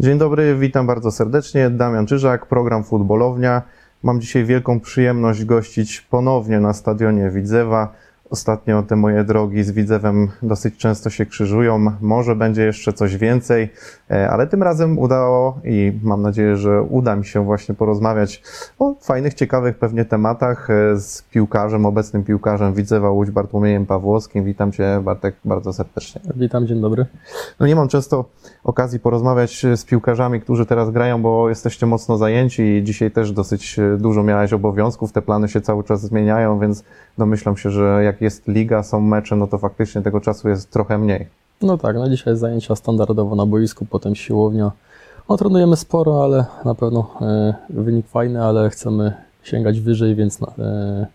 [0.00, 1.70] Dzień dobry, witam bardzo serdecznie.
[1.70, 3.62] Damian Czyżak, program Futbolownia.
[4.02, 7.92] Mam dzisiaj wielką przyjemność gościć ponownie na stadionie Widzewa.
[8.30, 11.86] Ostatnio te moje drogi z Widzewem dosyć często się krzyżują.
[12.00, 13.68] Może będzie jeszcze coś więcej,
[14.10, 18.42] e, ale tym razem udało i mam nadzieję, że uda mi się właśnie porozmawiać
[18.78, 24.44] o fajnych, ciekawych pewnie tematach e, z piłkarzem, obecnym piłkarzem Widzewa Łódź Bartłomiejem Pawłowskim.
[24.44, 26.20] Witam Cię Bartek bardzo serdecznie.
[26.36, 27.06] Witam, dzień dobry.
[27.60, 28.24] No nie mam często
[28.64, 33.76] okazji porozmawiać z piłkarzami, którzy teraz grają, bo jesteście mocno zajęci i dzisiaj też dosyć
[33.98, 35.12] dużo miałeś obowiązków.
[35.12, 36.84] Te plany się cały czas zmieniają, więc
[37.18, 40.98] domyślam się, że jak jest liga, są mecze, no to faktycznie tego czasu jest trochę
[40.98, 41.28] mniej.
[41.62, 44.72] No tak, no dzisiaj zajęcia standardowo na boisku, potem siłownia.
[45.28, 51.06] No trenujemy sporo, ale na pewno e, wynik fajny, ale chcemy sięgać wyżej, więc e,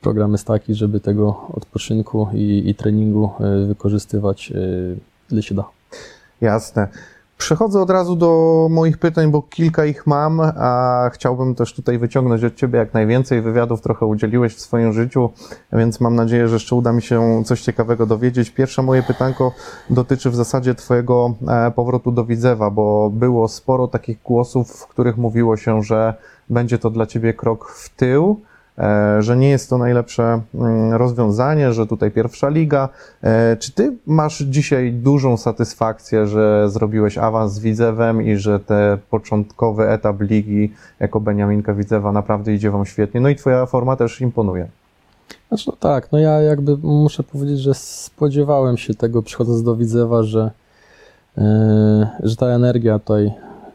[0.00, 4.52] program jest taki, żeby tego odpoczynku i, i treningu e, wykorzystywać
[5.30, 5.64] ile się da.
[6.40, 6.88] Jasne.
[7.38, 12.44] Przechodzę od razu do moich pytań, bo kilka ich mam, a chciałbym też tutaj wyciągnąć
[12.44, 13.42] od Ciebie jak najwięcej.
[13.42, 15.30] Wywiadów trochę udzieliłeś w swoim życiu,
[15.72, 18.50] więc mam nadzieję, że jeszcze uda mi się coś ciekawego dowiedzieć.
[18.50, 19.52] Pierwsze moje pytanko
[19.90, 25.16] dotyczy w zasadzie Twojego e, powrotu do Widzewa, bo było sporo takich głosów, w których
[25.16, 26.14] mówiło się, że
[26.50, 28.40] będzie to dla Ciebie krok w tył
[29.20, 32.88] że nie jest to najlepsze mm, rozwiązanie, że tutaj pierwsza liga.
[33.22, 38.98] E, czy ty masz dzisiaj dużą satysfakcję, że zrobiłeś awans z Widzewem i że ten
[39.10, 43.20] początkowy etap ligi jako Beniaminka Widzewa naprawdę idzie wam świetnie?
[43.20, 44.68] No i twoja forma też imponuje.
[45.48, 50.22] Znaczy, no tak, no ja jakby muszę powiedzieć, że spodziewałem się tego przychodząc do Widzewa,
[50.22, 50.50] że,
[51.36, 51.42] yy,
[52.22, 53.32] że ta energia tutaj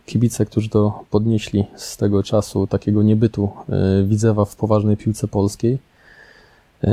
[0.10, 5.78] kibice, którzy to podnieśli z tego czasu takiego niebytu e, Widzewa w poważnej piłce polskiej.
[6.84, 6.90] E,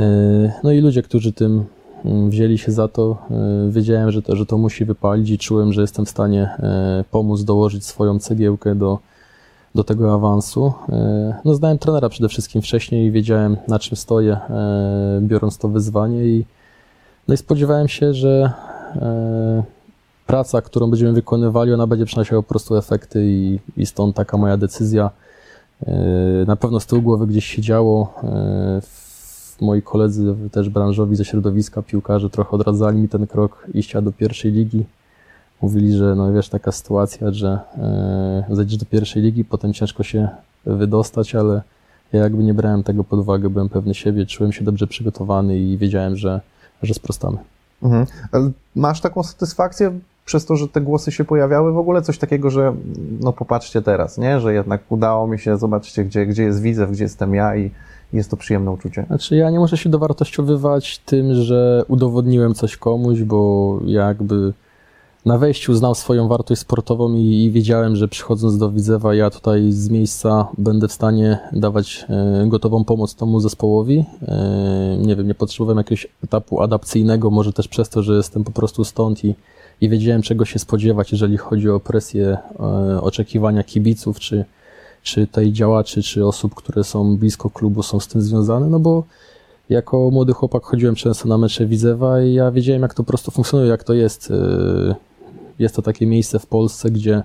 [0.63, 1.65] no i ludzie, którzy tym
[2.05, 5.73] mm, wzięli się za to, e, wiedziałem, że to, że to musi wypalić i czułem,
[5.73, 6.49] że jestem w stanie
[7.11, 8.99] pomóc dołożyć swoją cegiełkę do,
[9.75, 10.73] do tego awansu.
[11.45, 14.37] No, znałem trenera przede wszystkim wcześniej i wiedziałem, na czym stoję,
[15.21, 16.45] biorąc to wyzwanie i,
[17.27, 18.51] no i spodziewałem się, że
[20.27, 24.57] praca, którą będziemy wykonywali, ona będzie przynosiła po prostu efekty i, i stąd taka moja
[24.57, 25.11] decyzja.
[25.87, 25.93] E,
[26.47, 28.13] na pewno z tyłu głowy gdzieś się działo.
[28.23, 28.81] E,
[29.61, 34.51] moi koledzy też branżowi ze środowiska piłkarzy trochę odradzali mi ten krok iścia do pierwszej
[34.51, 34.85] ligi.
[35.61, 40.27] Mówili, że no wiesz, taka sytuacja, że e, zejdziesz do pierwszej ligi, potem ciężko się
[40.65, 41.61] wydostać, ale
[42.13, 45.77] ja jakby nie brałem tego pod uwagę, byłem pewny siebie, czułem się dobrze przygotowany i
[45.77, 46.41] wiedziałem, że,
[46.83, 47.37] że sprostamy.
[47.83, 48.05] Mhm.
[48.75, 52.75] Masz taką satysfakcję przez to, że te głosy się pojawiały, w ogóle coś takiego, że
[53.19, 54.39] no popatrzcie teraz, nie?
[54.39, 57.71] Że jednak udało mi się, zobaczcie, gdzie, gdzie jest Widzew, gdzie jestem ja i
[58.13, 59.05] jest to przyjemne uczucie.
[59.07, 64.53] Znaczy ja nie muszę się dowartościowywać tym, że udowodniłem coś komuś, bo jakby
[65.25, 69.71] na wejściu znał swoją wartość sportową i, i, wiedziałem, że przychodząc do Widzewa ja tutaj
[69.71, 74.05] z miejsca będę w stanie dawać e, gotową pomoc temu zespołowi.
[74.21, 78.51] E, nie wiem, nie potrzebowałem jakiegoś etapu adapcyjnego, może też przez to, że jestem po
[78.51, 79.35] prostu stąd i
[79.81, 84.45] i wiedziałem czego się spodziewać, jeżeli chodzi o presję, e, oczekiwania kibiców, czy,
[85.03, 89.03] czy tej działaczy, czy osób, które są blisko klubu, są z tym związane, no bo
[89.69, 93.31] jako młody chłopak chodziłem często na mecze Widzewa i ja wiedziałem, jak to po prostu
[93.31, 94.31] funkcjonuje, jak to jest.
[94.31, 94.95] E,
[95.59, 97.23] jest to takie miejsce w Polsce, gdzie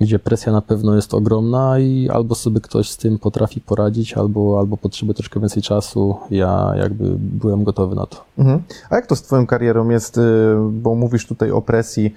[0.00, 4.58] gdzie presja na pewno jest ogromna i albo sobie ktoś z tym potrafi poradzić, albo,
[4.58, 6.16] albo potrzebuje troszkę więcej czasu.
[6.30, 8.24] Ja jakby byłem gotowy na to.
[8.38, 8.62] Mhm.
[8.90, 10.20] A jak to z Twoją karierą jest, y,
[10.70, 12.14] bo mówisz tutaj o presji,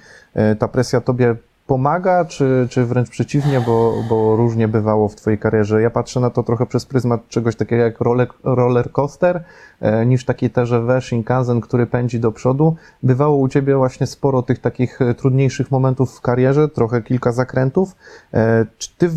[0.52, 1.36] y, ta presja Tobie
[1.66, 5.82] pomaga, czy, czy wręcz przeciwnie, bo, bo różnie bywało w Twojej karierze?
[5.82, 9.44] Ja patrzę na to trochę przez pryzmat czegoś takiego jak roller, roller coaster,
[9.80, 12.76] e, niż taki TGV Shinkansen, który pędzi do przodu.
[13.02, 17.96] Bywało u Ciebie właśnie sporo tych takich e, trudniejszych momentów w karierze, trochę kilka zakrętów.
[18.34, 19.10] E, czy Ty,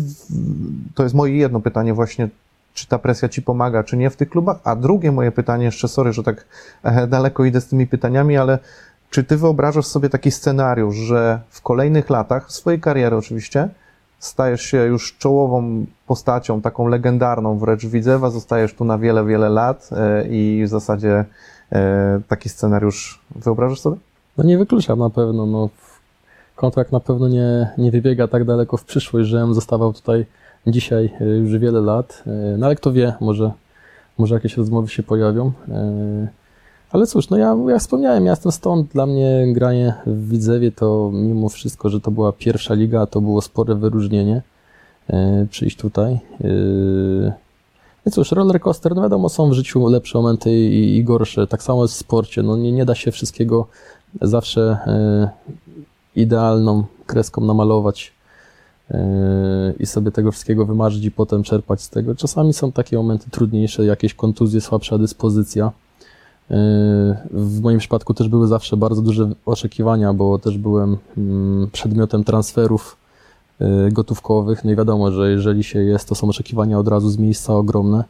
[0.94, 2.28] to jest moje jedno pytanie właśnie,
[2.74, 4.56] czy ta presja ci pomaga, czy nie w tych klubach?
[4.64, 6.46] A drugie moje pytanie, jeszcze sorry, że tak
[7.08, 8.58] daleko idę z tymi pytaniami, ale
[9.10, 13.68] czy ty wyobrażasz sobie taki scenariusz, że w kolejnych latach, swojej kariery oczywiście,
[14.18, 19.90] stajesz się już czołową postacią, taką legendarną wręcz Widzewa, zostajesz tu na wiele, wiele lat
[19.92, 21.24] e, i w zasadzie
[21.72, 23.96] e, taki scenariusz wyobrażasz sobie?
[24.36, 25.46] No nie wykluczam na pewno.
[25.46, 25.68] No,
[26.56, 30.26] kontrakt na pewno nie, nie wybiega tak daleko w przyszłość, że zostawał tutaj
[30.66, 32.22] dzisiaj e, już wiele lat.
[32.58, 33.50] No ale kto wie, może,
[34.18, 35.52] może jakieś rozmowy się pojawią.
[36.90, 38.92] Ale cóż, no ja, ja wspomniałem, ja jestem stąd.
[38.92, 43.42] Dla mnie granie w Widzewie to mimo wszystko, że to była pierwsza liga, to było
[43.42, 44.42] spore wyróżnienie
[45.10, 46.12] e, przyjść tutaj.
[46.12, 46.48] E,
[48.06, 51.46] no cóż, roller coaster, no wiadomo, są w życiu lepsze momenty i, i gorsze.
[51.46, 52.42] Tak samo jest w sporcie.
[52.42, 53.66] No nie, nie da się wszystkiego
[54.20, 55.28] zawsze e,
[56.16, 58.12] idealną kreską namalować
[58.90, 58.96] yy,
[59.78, 62.14] i sobie tego wszystkiego wymarzyć i potem czerpać z tego.
[62.14, 65.72] Czasami są takie momenty trudniejsze, jakieś kontuzje, słabsza dyspozycja.
[67.30, 72.96] W moim przypadku też były zawsze bardzo duże oczekiwania, bo też byłem mm, przedmiotem transferów
[73.60, 74.64] yy, gotówkowych.
[74.64, 78.04] No i wiadomo, że jeżeli się jest, to są oczekiwania od razu z miejsca ogromne.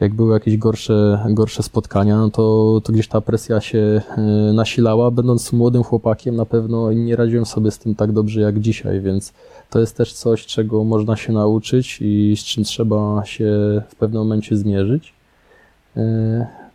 [0.00, 5.10] Jak były jakieś gorsze, gorsze spotkania, no to, to gdzieś ta presja się yy, nasilała.
[5.10, 9.32] Będąc młodym chłopakiem, na pewno nie radziłem sobie z tym tak dobrze jak dzisiaj, więc
[9.70, 14.22] to jest też coś, czego można się nauczyć i z czym trzeba się w pewnym
[14.22, 15.14] momencie zmierzyć.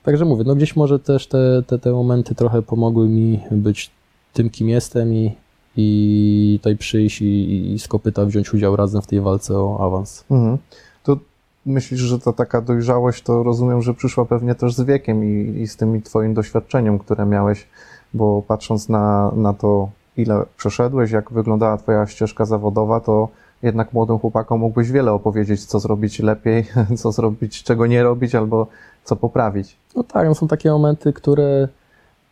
[0.03, 3.91] Także mówię, no gdzieś może też te, te, te momenty trochę pomogły mi być
[4.33, 5.35] tym, kim jestem i,
[5.77, 10.25] i tutaj przyjść i, i z kopyta wziąć udział razem w tej walce o awans.
[10.31, 10.57] Mhm.
[11.03, 11.17] To
[11.65, 15.67] myślisz, że ta taka dojrzałość, to rozumiem, że przyszła pewnie też z wiekiem i, i
[15.67, 17.67] z tym twoim doświadczeniem, które miałeś,
[18.13, 23.29] bo patrząc na, na to, ile przeszedłeś, jak wyglądała twoja ścieżka zawodowa, to
[23.63, 26.65] jednak młodym chłopakom mógłbyś wiele opowiedzieć, co zrobić lepiej,
[26.99, 28.67] co zrobić, czego nie robić, albo
[29.03, 29.77] co poprawić.
[29.95, 31.67] No tak, no są takie momenty, które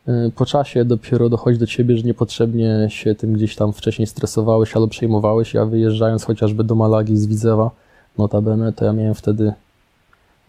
[0.07, 4.75] y, po czasie dopiero dochodzi do ciebie, że niepotrzebnie się tym gdzieś tam wcześniej stresowałeś
[4.75, 5.53] albo przejmowałeś.
[5.53, 7.71] Ja wyjeżdżając chociażby do Malagi z Widzewa,
[8.17, 9.53] notabene, to ja miałem wtedy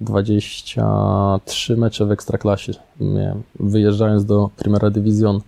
[0.01, 2.73] 23 mecze w Ekstraklasie.
[3.01, 5.41] Miałem, wyjeżdżając do Primera Division.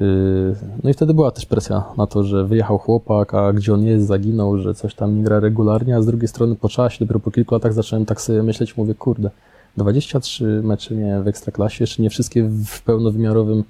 [0.00, 3.84] Yy, No i wtedy była też presja na to, że wyjechał chłopak, a gdzie on
[3.84, 7.20] jest, zaginął, że coś tam nie gra regularnie, a z drugiej strony po czasie, dopiero
[7.20, 9.30] po kilku latach zacząłem tak sobie myśleć, mówię, kurde,
[9.76, 13.64] 23 mecze miałem w Ekstraklasie, jeszcze nie wszystkie w pełnowymiarowym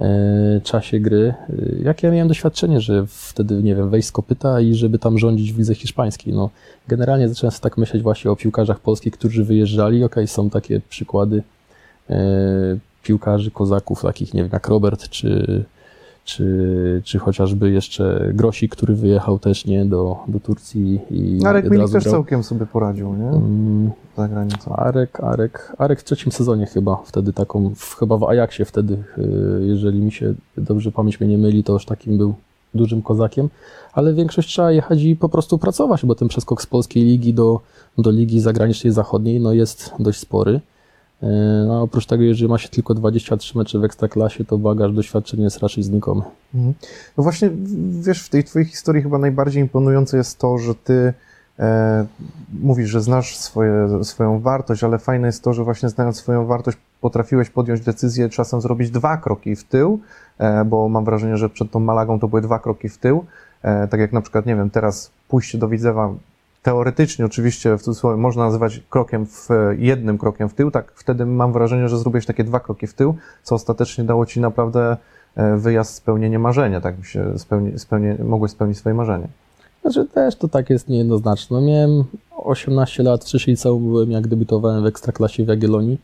[0.00, 1.34] e, czasie gry.
[1.50, 5.18] E, Jakie ja miałem doświadczenie, że wtedy, nie wiem, wejść z kopyta i żeby tam
[5.18, 6.34] rządzić w lidze hiszpańskiej.
[6.34, 6.50] No,
[6.88, 10.04] generalnie zacząłem sobie tak myśleć właśnie o piłkarzach polskich, którzy wyjeżdżali.
[10.04, 11.42] Okej, są takie przykłady
[13.02, 15.64] piłkarzy, kozaków, takich, nie wiem, jak Robert, czy,
[16.24, 21.90] czy, czy chociażby jeszcze Grosik, który wyjechał też, nie, do, do Turcji i Arek Milik
[21.92, 22.14] też grał.
[22.14, 23.28] całkiem sobie poradził, nie?
[23.28, 24.76] Mm, Za granicą.
[24.76, 29.66] Arek, Arek, Arek w trzecim sezonie chyba, wtedy taką, w, chyba w Ajaxie wtedy, y,
[29.66, 32.34] jeżeli mi się dobrze pamięć mnie nie myli, to już takim był
[32.74, 33.48] dużym kozakiem,
[33.92, 37.60] ale większość trzeba jechać i po prostu pracować, bo ten przeskok z polskiej ligi do,
[37.98, 40.60] do ligi zagranicznej zachodniej no jest dość spory.
[41.22, 41.26] Y,
[41.66, 45.58] No, oprócz tego, jeżeli ma się tylko 23 mecze w ekstraklasie, to bagaż doświadczeń jest
[45.58, 46.22] raczej znikomy.
[46.54, 46.74] Mhm.
[47.16, 47.50] No właśnie,
[48.00, 51.12] wiesz, w tej twojej historii chyba najbardziej imponujące jest to, że ty
[51.58, 52.06] e,
[52.62, 56.78] mówisz, że znasz swoje, swoją wartość, ale fajne jest to, że właśnie znając swoją wartość
[57.00, 60.00] potrafiłeś podjąć decyzję czasem zrobić dwa kroki w tył,
[60.38, 63.24] e, bo mam wrażenie, że przed tą Malagą to były dwa kroki w tył,
[63.62, 66.14] e, tak jak na przykład, nie wiem, teraz pójście do Widzewa
[66.62, 71.52] teoretycznie oczywiście w cudzysłowie można nazywać krokiem w jednym krokiem w tył, tak wtedy mam
[71.52, 74.96] wrażenie, że zrobiłeś takie dwa kroki w tył, co ostatecznie dało ci naprawdę
[75.36, 79.28] e, wyjazd, spełnienie marzenia, tak się spełni, spełni, mogłeś spełnić swoje marzenie.
[79.82, 81.60] Znaczy też to tak jest niejednoznaczne.
[81.60, 82.04] No, miałem
[82.36, 85.98] 18 lat, wcześniej całą byłem, jak debiutowałem w Ekstraklasie w Jagiellonii.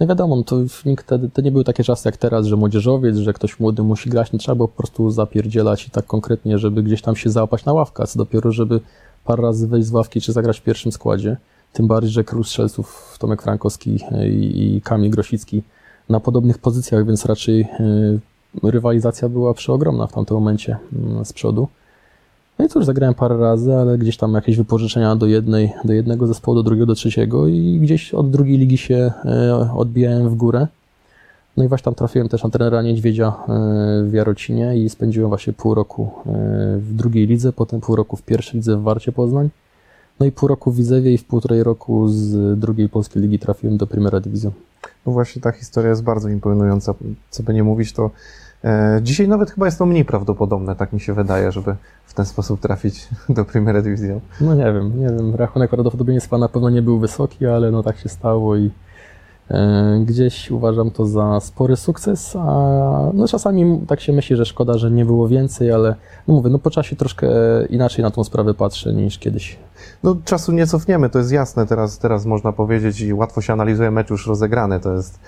[0.00, 0.56] No wiadomo, no to
[0.98, 4.32] wtedy, to nie były takie czasy jak teraz, że młodzieżowiec, że ktoś młody musi grać,
[4.32, 7.72] nie trzeba było po prostu zapierdzielać i tak konkretnie, żeby gdzieś tam się załapać na
[7.72, 8.80] ławkę, co dopiero, żeby
[9.24, 11.36] parę razy wejść z ławki czy zagrać w pierwszym składzie.
[11.72, 13.98] Tym bardziej, że król strzelców Tomek Frankowski
[14.30, 15.62] i, i Kamil Grosicki
[16.08, 20.76] na podobnych pozycjach, więc raczej y, rywalizacja była przeogromna w tamtym momencie
[21.20, 21.68] y, z przodu.
[22.58, 26.26] No i cóż, zagrałem parę razy, ale gdzieś tam jakieś wypożyczenia do, jednej, do jednego
[26.26, 30.66] zespołu, do drugiego, do trzeciego i gdzieś od drugiej ligi się e, odbijałem w górę.
[31.56, 33.32] No i właśnie tam trafiłem też na trenera Niedźwiedzia e,
[34.04, 36.30] w Jarocinie i spędziłem właśnie pół roku e,
[36.78, 39.50] w drugiej lidze, potem pół roku w pierwszej lidze w Warcie Poznań.
[40.20, 43.76] No i pół roku w Widzewie i w półtorej roku z drugiej polskiej ligi trafiłem
[43.76, 44.52] do Primera Division.
[45.06, 46.94] No właśnie ta historia jest bardzo imponująca.
[47.30, 48.10] Co by nie mówić, to
[48.64, 52.26] e, dzisiaj nawet chyba jest to mniej prawdopodobne, tak mi się wydaje, żeby w ten
[52.26, 54.20] sposób trafić do Primera Division.
[54.40, 57.98] No nie wiem, nie wiem, rachunek prawdopodobieństwa na pewno nie był wysoki, ale no tak
[57.98, 58.70] się stało i
[60.04, 62.44] gdzieś uważam to za spory sukces, a
[63.14, 65.94] no czasami tak się myśli, że szkoda, że nie było więcej, ale
[66.28, 67.28] no mówię, no po czasie troszkę
[67.70, 69.58] inaczej na tą sprawę patrzę niż kiedyś.
[70.02, 73.90] No czasu nie cofniemy, to jest jasne, teraz, teraz można powiedzieć i łatwo się analizuje
[73.90, 75.20] mecz już rozegrany, to jest,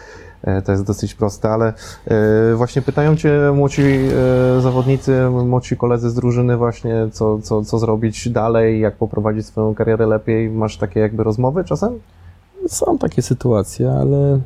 [0.43, 1.73] e, to jest dosyć proste, ale
[2.07, 7.79] e, właśnie pytają Cię młodzi e, zawodnicy, młodzi koledzy z drużyny właśnie, co, co, co
[7.79, 12.01] zrobić dalej, jak poprowadzić swoją karierę lepiej, masz takie jakby rozmowy czasem?
[12.69, 14.41] Są takie sytuacje, ale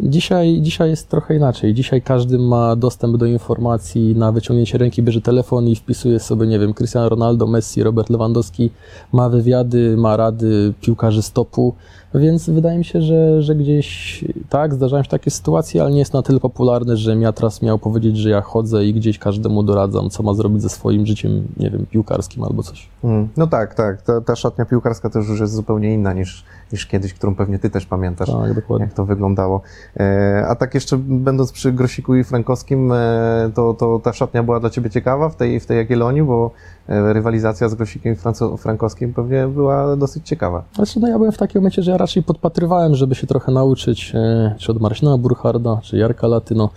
[0.00, 1.74] Dzisiaj, dzisiaj jest trochę inaczej.
[1.74, 6.58] Dzisiaj każdy ma dostęp do informacji, na wyciągnięcie ręki bierze telefon i wpisuje sobie, nie
[6.58, 8.70] wiem, Cristiano Ronaldo, Messi, Robert Lewandowski,
[9.12, 11.74] ma wywiady, ma rady piłkarzy stopu,
[12.14, 16.12] więc wydaje mi się, że, że gdzieś tak, zdarzają się takie sytuacje, ale nie jest
[16.12, 20.10] na tyle popularne, że ja teraz miał powiedzieć, że ja chodzę i gdzieś każdemu doradzam,
[20.10, 22.88] co ma zrobić ze swoim życiem, nie wiem, piłkarskim albo coś.
[23.04, 24.02] Mm, No tak, tak.
[24.02, 27.70] Ta, ta szatnia piłkarska też już jest zupełnie inna niż, niż kiedyś, którą pewnie ty
[27.70, 28.30] też pamiętasz.
[28.30, 28.84] Tak, dokładnie.
[28.86, 29.60] jak to wyglądało.
[29.96, 34.60] E, A tak jeszcze będąc przy Grosiku i Frankowskim, e, to, to ta szatnia była
[34.60, 36.50] dla Ciebie ciekawa w tej, w tej Jagiellonii, bo
[36.88, 38.16] e, rywalizacja z Grosikiem i
[38.58, 40.62] Frankowskim pewnie była dosyć ciekawa.
[40.74, 44.12] Znaczy, no ja byłem w takim momencie, że ja raczej podpatrywałem, żeby się trochę nauczyć,
[44.14, 46.70] e, czy od Marcina Burcharda, czy Jarka Latyno.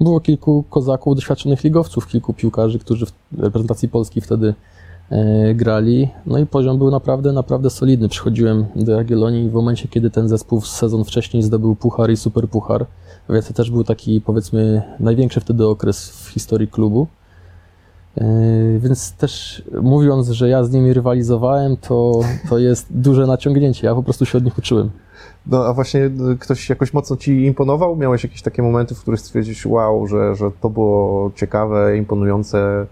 [0.00, 4.54] Było kilku kozaków, doświadczonych ligowców, kilku piłkarzy, którzy w reprezentacji Polski wtedy
[5.10, 6.08] e, grali.
[6.26, 8.08] No i poziom był naprawdę, naprawdę solidny.
[8.08, 12.86] Przychodziłem do Jagiellonii w momencie, kiedy ten zespół sezon wcześniej zdobył puchar i super puchar,
[13.30, 17.06] więc to też był taki, powiedzmy, największy wtedy okres w historii klubu.
[18.16, 18.24] Yy,
[18.78, 23.86] Więc też mówiąc, że ja z nimi rywalizowałem, to, to jest duże naciągnięcie.
[23.86, 24.90] Ja po prostu się od nich uczyłem.
[25.46, 26.10] No a właśnie e,
[26.40, 27.96] ktoś jakoś mocno Ci imponował?
[27.96, 32.86] Miałeś jakieś takie momenty, w których stwierdziłeś, wow, że, że to było ciekawe, imponujące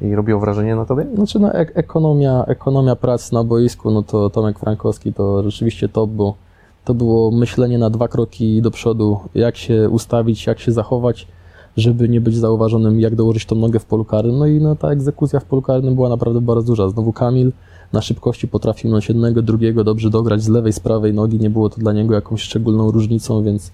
[0.00, 1.06] i robiło wrażenie na Tobie?
[1.14, 6.10] Znaczy, no, ek- ekonomia, ekonomia pracy na boisku, no to Tomek Frankowski to rzeczywiście top,
[6.10, 6.34] bo
[6.84, 11.28] to było myślenie na dwa kroki do przodu, jak się ustawić, jak się zachować,
[11.78, 14.38] żeby nie być zauważonym, jak dołożyć tą nogę w polu karnym.
[14.38, 16.88] No i no, ta egzekucja w polu karnym była naprawdę bardzo duża.
[16.88, 17.52] Znowu Kamil
[17.92, 21.38] na szybkości potrafił minąć jednego, drugiego dobrze dograć z lewej, z prawej nogi.
[21.38, 23.72] Nie było to dla niego jakąś szczególną różnicą, więc,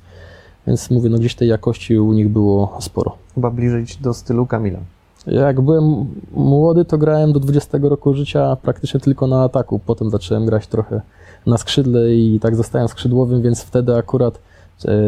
[0.66, 3.16] więc mówię, no gdzieś tej jakości u nich było sporo.
[3.34, 4.78] Chyba bliżej do stylu Kamila.
[5.26, 9.80] Jak byłem młody, to grałem do 20 roku życia praktycznie tylko na ataku.
[9.87, 11.00] Potem zacząłem grać trochę
[11.46, 14.38] na skrzydle i tak zostałem skrzydłowym, więc wtedy akurat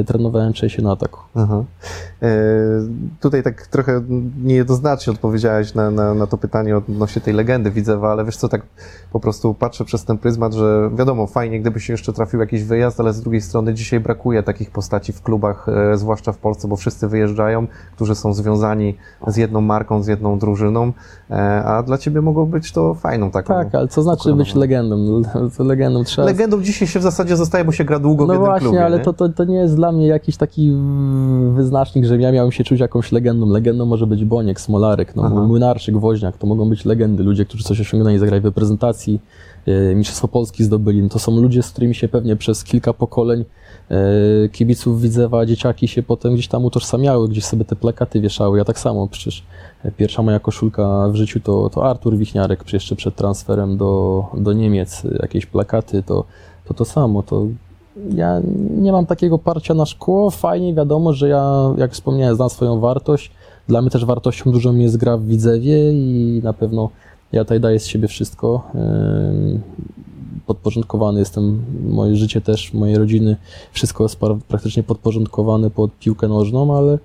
[0.06, 1.20] trenowałem częściej na ataku.
[1.34, 1.64] Aha.
[2.22, 2.28] E,
[3.20, 4.02] tutaj tak trochę
[4.44, 8.62] niejednoznacznie odpowiedziałeś na, na, na to pytanie odnośnie tej legendy Widzewa, ale wiesz co, tak
[9.12, 13.00] po prostu patrzę przez ten pryzmat, że wiadomo, fajnie, gdyby się jeszcze trafił jakiś wyjazd,
[13.00, 16.76] ale z drugiej strony dzisiaj brakuje takich postaci w klubach, e, zwłaszcza w Polsce, bo
[16.76, 18.96] wszyscy wyjeżdżają, którzy są związani
[19.26, 20.92] z jedną marką, z jedną drużyną,
[21.30, 23.54] e, a dla ciebie mogło być to fajną taką.
[23.54, 24.96] Tak, ale co znaczy być legendą?
[24.96, 25.20] No,
[25.64, 26.26] legendą trzeba...
[26.26, 28.84] Legendą dzisiaj się w zasadzie zostaje, bo się gra długo w No jednym właśnie, klubie.
[28.84, 29.04] ale nie?
[29.04, 30.72] to, to, to nie jest dla mnie jakiś taki
[31.54, 33.46] wyznacznik, że ja miałem się czuć jakąś legendą.
[33.46, 35.28] Legendą może być Boniek, Smolarek, no.
[35.28, 36.36] Młynarczyk, Woźniak.
[36.36, 39.20] To mogą być legendy, ludzie, którzy coś osiągnęli, zagrali w reprezentacji,
[39.66, 41.02] e, Mistrzostwo Polski zdobyli.
[41.02, 43.44] No, to są ludzie, z którymi się pewnie przez kilka pokoleń
[43.90, 43.96] e,
[44.48, 48.58] kibiców Widzewa, dzieciaki się potem gdzieś tam utożsamiały, gdzieś sobie te plakaty wieszały.
[48.58, 49.44] Ja tak samo, przecież
[49.84, 54.52] e, pierwsza moja koszulka w życiu to, to Artur Wichniarek, jeszcze przed transferem do, do
[54.52, 56.24] Niemiec, jakieś plakaty, to
[56.66, 57.22] to, to samo.
[57.22, 57.46] To
[58.14, 58.40] ja
[58.76, 60.30] nie mam takiego parcia na szkło.
[60.30, 63.30] Fajnie wiadomo, że ja, jak wspomniałem, znam swoją wartość.
[63.68, 66.90] Dla mnie też wartością dużą jest gra w Widzewie i na pewno
[67.32, 68.70] ja tutaj daję z siebie wszystko.
[70.46, 73.36] Podporządkowany jestem, moje życie też, mojej rodziny,
[73.72, 76.98] wszystko jest praktycznie podporządkowane pod piłkę nożną, ale,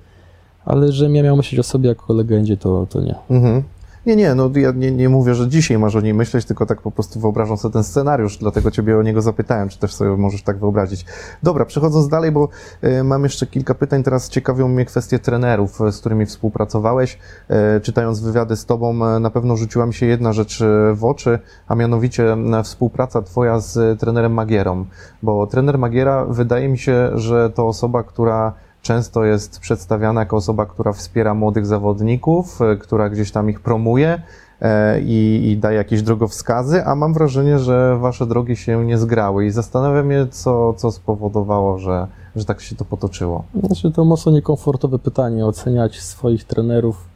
[0.65, 3.15] ale że ja miał myśleć o sobie jako o legendzie, to, to nie.
[3.29, 3.63] Mhm.
[4.05, 6.81] Nie, nie, no ja nie, nie mówię, że dzisiaj masz o niej myśleć, tylko tak
[6.81, 10.43] po prostu wyobrażam sobie ten scenariusz, dlatego ciebie o niego zapytałem, czy też sobie możesz
[10.43, 11.05] tak wyobrazić.
[11.43, 12.50] Dobra, przechodząc dalej, bo
[12.81, 17.20] e, mam jeszcze kilka pytań, teraz ciekawią mnie kwestie trenerów, e, z którymi współpracowałeś.
[17.50, 21.75] E, czytając wywiady z tobą, na pewno rzuciła mi się jedna rzecz w oczy, a
[21.75, 24.86] mianowicie współpraca twoja z trenerem Magierą,
[25.24, 30.66] bo trener Magiera wydaje mi się, że to osoba, która często jest przedstawiana jako osoba,
[30.66, 34.22] która wspiera młodych zawodników, e, która gdzieś tam ich promuje
[34.62, 39.46] e, i, i daje jakieś drogowskazy, a mam wrażenie, że wasze drogi się nie zgrały
[39.46, 43.44] i zastanawiam się, co, co spowodowało, że, że tak się to potoczyło.
[43.64, 47.12] Znaczy, to mocno niekomfortowe pytanie, oceniać swoich trenerów.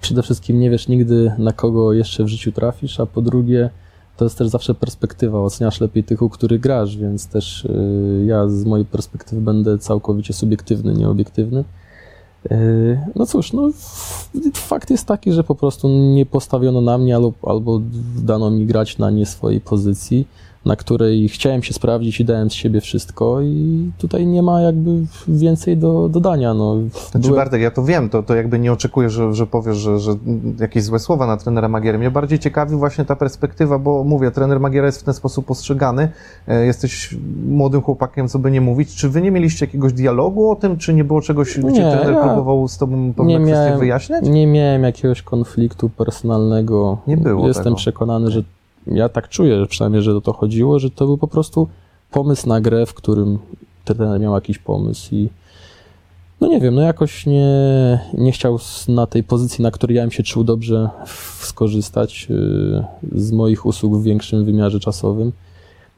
[0.00, 3.70] Przede wszystkim nie wiesz nigdy, na kogo jeszcze w życiu trafisz, a po drugie,
[4.18, 5.40] to jest też zawsze perspektywa.
[5.40, 10.32] Oceniasz lepiej tych, u których grasz, więc też y, ja z mojej perspektywy będę całkowicie
[10.32, 11.64] subiektywny, nieobiektywny.
[12.52, 13.70] Y, No cóż, no,
[14.54, 17.80] fakt jest taki, że po prostu nie postawiono na mnie albo, albo
[18.16, 20.26] dano mi grać na nie swojej pozycji,
[20.68, 24.90] na której chciałem się sprawdzić i dałem z siebie wszystko i tutaj nie ma jakby
[25.28, 26.54] więcej do dodania.
[26.54, 26.76] No,
[27.10, 29.98] Znaczy, byłem- Bartek, ja to wiem, to, to jakby nie oczekuję, że, że powiesz, że,
[29.98, 30.12] że
[30.60, 31.98] jakieś złe słowa na trenera Magiery.
[31.98, 36.08] Mnie bardziej ciekawi właśnie ta perspektywa, bo mówię, trener Magiera jest w ten sposób postrzegany.
[36.48, 37.16] E, Jesteś
[37.48, 38.94] młodym chłopakiem, co by nie mówić.
[38.94, 42.14] Czy wy nie mieliście jakiegoś dialogu o tym, czy nie było czegoś, gdzie Nie, trener
[42.14, 44.28] ja próbował z tobą pewne nie kwestie miałem- wyjaśniać?
[44.28, 46.98] Nie miałem jakiegoś konfliktu personalnego.
[47.06, 47.76] Nie było Jestem tego.
[47.76, 48.42] przekonany, że
[48.92, 51.68] ja tak czuję, że przynajmniej, że o to chodziło, że to był po prostu
[52.10, 53.38] pomysł na grę, w którym
[53.84, 55.28] trener miał jakiś pomysł i,
[56.40, 57.48] no nie wiem, no jakoś nie,
[58.14, 60.90] nie chciał na tej pozycji, na której ja bym się czuł dobrze,
[61.40, 65.32] skorzystać y, z moich usług w większym wymiarze czasowym.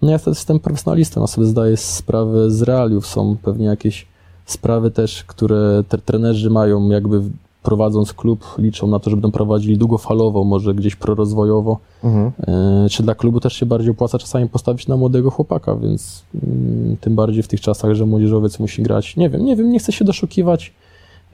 [0.03, 3.07] No ja jestem profesjonalistą, a sobie zdaję sprawę z realiów.
[3.07, 4.07] Są pewnie jakieś
[4.47, 7.23] sprawy też, które te trenerzy mają jakby
[7.63, 11.79] prowadząc klub, liczą na to, że będą prowadzili długofalowo, może gdzieś prorozwojowo.
[12.05, 12.33] Mhm.
[12.47, 16.97] E, czy dla klubu też się bardziej opłaca czasami postawić na młodego chłopaka, więc mm,
[16.97, 19.17] tym bardziej w tych czasach, że młodzieżowiec musi grać.
[19.17, 20.73] Nie wiem, nie wiem, nie chcę się doszukiwać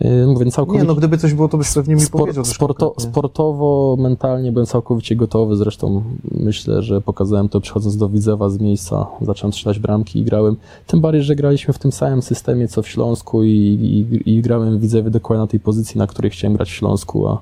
[0.00, 0.82] mówię, całkowicie...
[0.82, 2.44] Nie, no gdyby coś było, to byś pewnie mi spor, powiedział.
[2.44, 8.58] Sporto, sportowo, mentalnie byłem całkowicie gotowy, zresztą myślę, że pokazałem to przychodząc do Widzewa z
[8.58, 12.82] miejsca, zacząłem strzelać bramki i grałem, tym bardziej, że graliśmy w tym samym systemie co
[12.82, 16.56] w Śląsku i, i, i grałem w Widzewie dokładnie na tej pozycji, na której chciałem
[16.56, 17.40] grać w Śląsku, a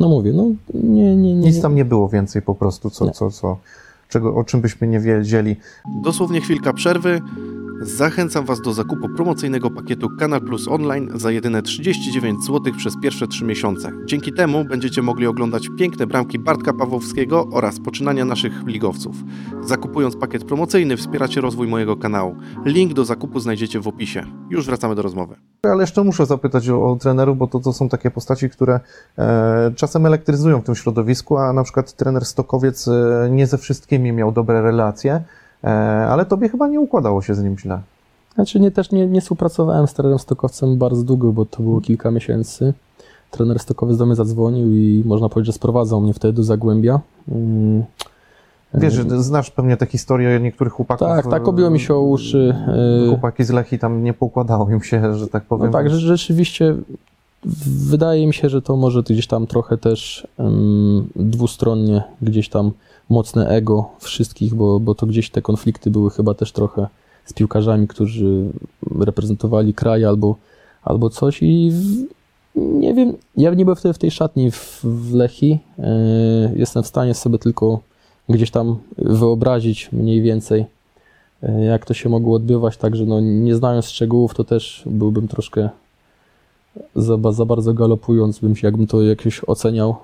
[0.00, 1.46] no mówię, no nie, nie, nie.
[1.46, 3.56] Nic tam nie było więcej po prostu, co, co, co,
[4.08, 5.56] czego, o czym byśmy nie wiedzieli.
[6.04, 7.20] Dosłownie chwilka przerwy.
[7.80, 13.28] Zachęcam Was do zakupu promocyjnego pakietu Kanal Plus Online za jedyne 39 zł przez pierwsze
[13.28, 13.92] 3 miesiące.
[14.04, 19.16] Dzięki temu będziecie mogli oglądać piękne bramki Bartka Pawłowskiego oraz poczynania naszych ligowców.
[19.64, 22.36] Zakupując pakiet promocyjny wspieracie rozwój mojego kanału.
[22.64, 24.24] Link do zakupu znajdziecie w opisie.
[24.50, 25.36] Już wracamy do rozmowy.
[25.62, 28.80] Ale jeszcze muszę zapytać o, o trenerów, bo to, to są takie postaci, które
[29.18, 34.12] e, czasem elektryzują w tym środowisku, a na przykład trener Stokowiec e, nie ze wszystkimi
[34.12, 35.24] miał dobre relacje.
[35.64, 35.68] E,
[36.08, 37.80] ale tobie chyba nie układało się z nim źle.
[38.34, 42.10] Znaczy nie, też nie, nie współpracowałem z trenerem Stokowcem bardzo długo, bo to było kilka
[42.10, 42.74] miesięcy.
[43.30, 47.00] Trener Stokowiec do mnie zadzwonił i można powiedzieć, że sprowadzał mnie wtedy do Zagłębia.
[47.28, 47.84] Mm.
[48.74, 51.08] Wiesz, że znasz pewnie tę historię niektórych chłopaków.
[51.08, 52.54] Tak, tak, obiło mi się o uszy.
[53.04, 55.66] E, chłopaki z Lechi tam nie pokładało im się, że tak powiem.
[55.66, 56.74] No tak, rzeczywiście
[57.88, 62.72] wydaje mi się, że to może gdzieś tam trochę też um, dwustronnie gdzieś tam
[63.08, 66.86] mocne ego wszystkich, bo, bo to gdzieś te konflikty były chyba też trochę
[67.24, 68.50] z piłkarzami, którzy
[69.00, 70.36] reprezentowali kraj albo,
[70.82, 71.72] albo coś i
[72.56, 75.58] nie wiem, ja nie byłem wtedy w tej szatni w, w Lechi.
[75.78, 75.84] Yy,
[76.56, 77.80] jestem w stanie sobie tylko
[78.28, 80.66] gdzieś tam wyobrazić mniej więcej,
[81.42, 85.68] yy, jak to się mogło odbywać, także no, nie znając szczegółów, to też byłbym troszkę
[86.96, 89.96] za, za bardzo galopując, bym się, jakbym to jakoś oceniał,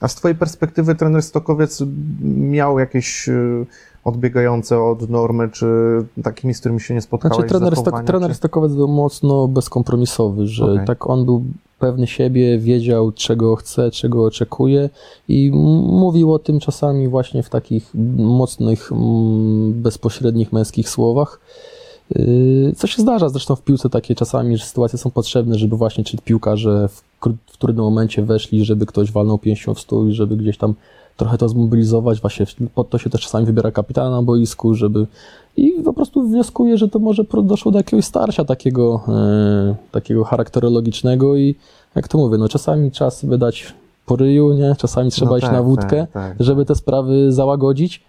[0.00, 1.82] a z Twojej perspektywy trener Stokowiec
[2.22, 3.66] miał jakieś y,
[4.04, 5.66] odbiegające od normy, czy
[6.22, 7.36] takimi, z którymi się nie spotkałeś?
[7.36, 10.86] Znaczy, trener, Stok, trener Stokowiec był mocno bezkompromisowy, że okay.
[10.86, 11.44] tak on był
[11.78, 14.90] pewny siebie, wiedział czego chce, czego oczekuje
[15.28, 15.50] i
[15.88, 18.90] mówił o tym czasami właśnie w takich mocnych,
[19.70, 21.40] bezpośrednich męskich słowach.
[22.16, 26.04] Y, co się zdarza zresztą w piłce takie czasami, że sytuacje są potrzebne, żeby właśnie
[26.04, 27.02] czy piłkarze w,
[27.46, 30.74] w trudnym momencie weszli, żeby ktoś walnął pięścią w stół i żeby gdzieś tam
[31.16, 32.20] trochę to zmobilizować.
[32.20, 35.06] Właśnie pod to się też czasami wybiera kapitana na boisku, żeby
[35.56, 41.36] i po prostu wnioskuję, że to może doszło do jakiegoś starcia takiego, e, takiego charakterologicznego
[41.36, 41.54] i
[41.94, 43.74] jak to mówię, no czasami czas wydać
[44.06, 44.74] po ryju, nie?
[44.78, 46.36] Czasami trzeba no iść tak, na wódkę, tak, tak.
[46.40, 48.02] żeby te sprawy załagodzić.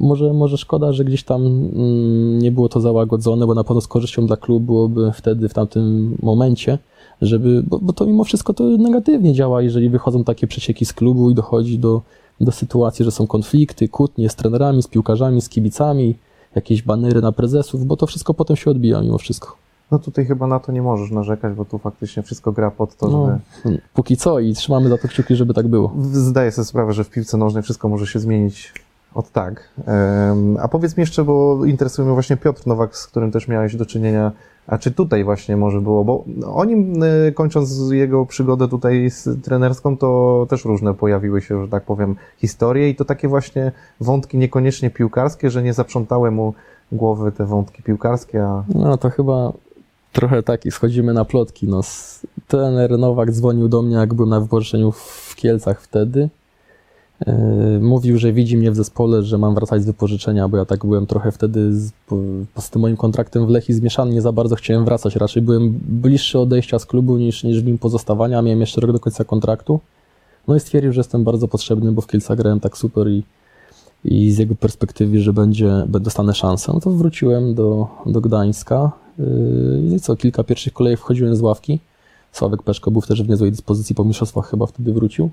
[0.00, 3.88] Może, może szkoda, że gdzieś tam mm, nie było to załagodzone, bo na pewno z
[3.88, 6.78] korzyścią dla klubu byłoby wtedy, w tamtym momencie,
[7.22, 11.30] żeby, bo, bo to mimo wszystko to negatywnie działa, jeżeli wychodzą takie przecieki z klubu
[11.30, 12.02] i dochodzi do,
[12.40, 16.14] do sytuacji, że są konflikty, kłótnie z trenerami, z piłkarzami, z kibicami,
[16.54, 19.56] jakieś banery na prezesów, bo to wszystko potem się odbija mimo wszystko.
[19.90, 23.08] No tutaj chyba na to nie możesz narzekać, bo tu faktycznie wszystko gra pod to,
[23.08, 23.80] no, żeby...
[23.94, 25.92] Póki co i trzymamy za to kciuki, żeby tak było.
[26.12, 28.72] Zdaję sobie sprawę, że w piłce nożnej wszystko może się zmienić
[29.14, 29.68] od tak.
[30.60, 33.86] A powiedz mi jeszcze, bo interesuje mnie właśnie Piotr Nowak, z którym też miałeś do
[33.86, 34.32] czynienia,
[34.66, 39.42] a czy tutaj właśnie może było, bo o nim e, kończąc jego przygodę tutaj z
[39.44, 44.38] trenerską, to też różne pojawiły się, że tak powiem, historie i to takie właśnie wątki
[44.38, 46.54] niekoniecznie piłkarskie, że nie zaprzątały mu
[46.92, 48.64] głowy te wątki piłkarskie, a...
[48.74, 49.52] No to chyba
[50.12, 51.80] trochę taki, schodzimy na plotki, no.
[52.48, 56.28] Trener Nowak dzwonił do mnie, jak byłem na wypożyczeniu w Kielcach wtedy
[57.80, 61.06] mówił, że widzi mnie w zespole, że mam wracać z wypożyczenia, bo ja tak byłem
[61.06, 61.92] trochę wtedy z,
[62.58, 65.16] z tym moim kontraktem w Lechi zmieszany, nie za bardzo chciałem wracać.
[65.16, 68.42] Raczej byłem bliższy odejścia z klubu niż, niż w nim pozostawania.
[68.42, 69.80] Miałem jeszcze rok do końca kontraktu.
[70.48, 73.22] No i stwierdził, że jestem bardzo potrzebny, bo w Kielcach grałem tak super i,
[74.04, 76.72] i z jego perspektywy, że będzie, dostanę szansę.
[76.74, 81.78] No to wróciłem do, do Gdańska yy, i co, kilka pierwszych kolejek wchodziłem z ławki.
[82.32, 85.30] Sławek Peszko był też w niezłej dyspozycji po mistrzostwach, chyba wtedy wrócił.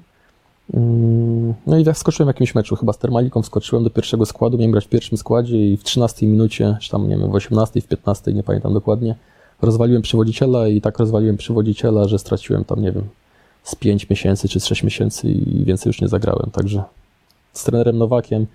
[0.74, 4.58] Mm, no i tak skoczyłem w jakimś meczu, chyba z Termaliką wskoczyłem do pierwszego składu,
[4.58, 7.82] miałem grać w pierwszym składzie i w 13 minucie, czy tam nie wiem, w 18,
[7.82, 9.16] w 15, nie pamiętam dokładnie,
[9.62, 13.04] rozwaliłem przywodziciela i tak rozwaliłem przywodziciela, że straciłem tam, nie wiem,
[13.64, 16.84] z 5 miesięcy czy z 6 miesięcy i więcej już nie zagrałem, także
[17.54, 18.46] z trenerem Nowakiem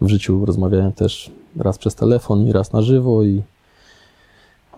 [0.00, 3.42] w życiu rozmawiałem też raz przez telefon i raz na żywo i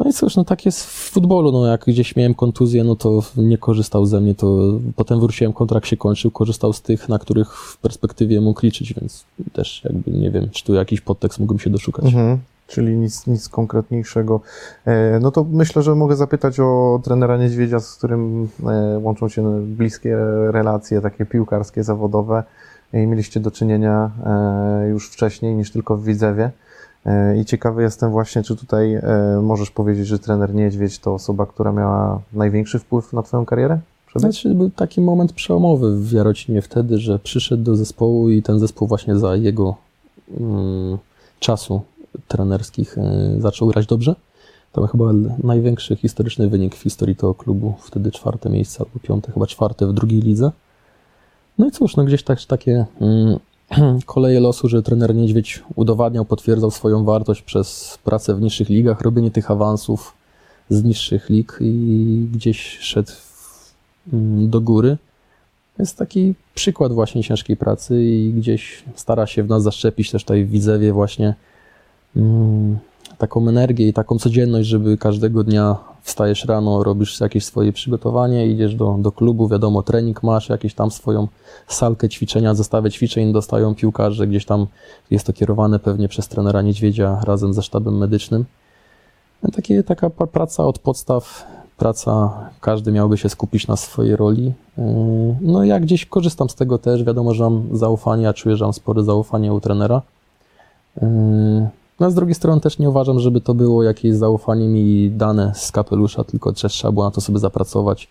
[0.00, 3.22] No i cóż, no tak jest w futbolu, no jak gdzieś miałem kontuzję, no to
[3.36, 4.58] nie korzystał ze mnie, to
[4.96, 9.24] potem wróciłem, kontrakt się kończył, korzystał z tych, na których w perspektywie mógł liczyć, więc
[9.52, 12.04] też jakby nie wiem, czy tu jakiś podtekst mógłbym się doszukać.
[12.04, 12.38] Mhm.
[12.66, 14.40] Czyli nic, nic konkretniejszego.
[14.86, 19.60] E, No to myślę, że mogę zapytać o trenera Niedźwiedzia, z którym e, łączą się
[19.66, 20.16] bliskie
[20.50, 22.42] relacje, takie piłkarskie, zawodowe.
[22.92, 26.50] I mieliście do czynienia e, już wcześniej niż tylko w Widzewie.
[27.06, 29.02] E, I ciekawy jestem właśnie, czy tutaj e,
[29.42, 33.78] możesz powiedzieć, że trener Niedźwiedź to osoba, która miała największy wpływ na twoją karierę?
[34.16, 38.88] Znaczy, był taki moment przełomowy w Jarocinie wtedy, że przyszedł do zespołu i ten zespół
[38.88, 39.76] właśnie za jego
[40.40, 40.98] mm,
[41.40, 41.82] czasu
[42.28, 44.14] trenerskich e, zaczął grać dobrze.
[44.72, 45.04] To był chyba
[45.44, 47.74] największy historyczny wynik w historii tego klubu.
[47.80, 50.50] Wtedy czwarte miejsce albo piąte, chyba czwarte w drugiej lidze.
[51.58, 53.38] No i cóż, no gdzieś tak, takie mm,
[54.06, 59.30] koleje losu, że trener Niedźwiedź udowadniał, potwierdzał swoją wartość przez pracę w niższych ligach, robienie
[59.30, 60.14] tych awansów
[60.68, 63.12] z niższych lig i gdzieś szedł
[64.12, 64.96] mm, do góry.
[65.78, 70.44] Jest taki przykład właśnie ciężkiej pracy i gdzieś stara się w nas zaszczepić też tutaj
[70.44, 71.34] w Widzewie właśnie
[72.16, 72.78] mm,
[73.18, 78.74] taką energię i taką codzienność, żeby każdego dnia wstajesz rano, robisz jakieś swoje przygotowanie, idziesz
[78.74, 81.28] do, do klubu, wiadomo, trening masz, jakieś tam swoją
[81.68, 84.66] salkę ćwiczenia, zestawę ćwiczeń dostają piłkarze, gdzieś tam
[85.10, 88.44] jest to kierowane pewnie przez trenera Niedźwiedzia razem ze sztabem medycznym.
[89.52, 94.52] Takie, taka praca od podstaw, praca, każdy miałby się skupić na swojej roli.
[94.78, 94.84] Yy,
[95.40, 98.72] No ja gdzieś korzystam z tego też, wiadomo, że mam zaufanie, ja czuję, że mam
[98.72, 100.02] spore zaufanie u trenera.
[102.00, 105.72] No z drugiej strony też nie uważam, żeby to było jakieś zaufanie mi dane z
[105.72, 108.08] kapelusza, tylko też trzeba było na to sobie zapracować.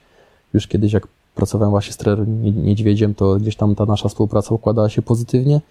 [0.54, 4.56] Już kiedyś jak pracowałem właśnie z trenerem Nie- Niedźwiedziem, to gdzieś tam ta nasza współpraca
[4.56, 5.62] układała się pozytywnie.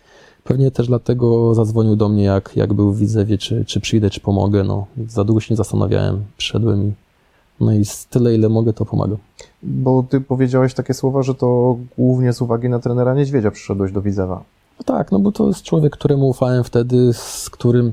[0.44, 4.20] Pewnie też dlatego zadzwonił do mnie, jak, jak był w Widzewie, czy, czy przyjdę, czy
[4.20, 4.64] pomogę.
[4.64, 6.92] No, za długo się nie zastanawiałem, przyszedłem i
[7.61, 9.16] no i z tyle, ile mogę, to pomagam.
[9.62, 14.03] Bo ty powiedziałeś takie słowa, że to głównie z uwagi na trenera Niedźwiedzia przyszedłeś do
[14.03, 14.42] Widzewa.
[14.79, 17.92] No tak, no bo to jest człowiek, któremu ufałem wtedy, z którym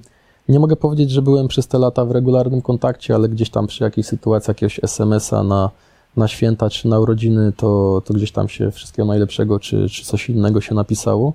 [0.49, 3.83] nie mogę powiedzieć, że byłem przez te lata w regularnym kontakcie, ale gdzieś tam przy
[3.83, 5.69] jakiejś sytuacji, jakiegoś SMS-a na,
[6.17, 10.29] na święta czy na urodziny, to, to gdzieś tam się wszystkiego najlepszego czy, czy coś
[10.29, 11.33] innego się napisało.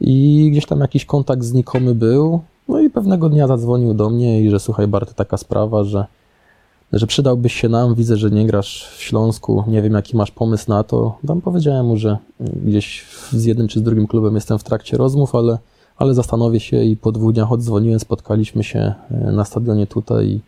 [0.00, 2.40] I gdzieś tam jakiś kontakt znikomy był.
[2.68, 6.06] No i pewnego dnia zadzwonił do mnie i że słuchaj Barty, taka sprawa, że,
[6.92, 10.64] że przydałbyś się nam, widzę, że nie grasz w Śląsku, nie wiem jaki masz pomysł
[10.68, 11.18] na to.
[11.26, 15.34] Tam powiedziałem mu, że gdzieś z jednym czy z drugim klubem jestem w trakcie rozmów,
[15.34, 15.58] ale,
[15.98, 20.40] ale zastanowię się i po dwóch dniach odzwoniłem, spotkaliśmy się e, na stadionie tutaj i,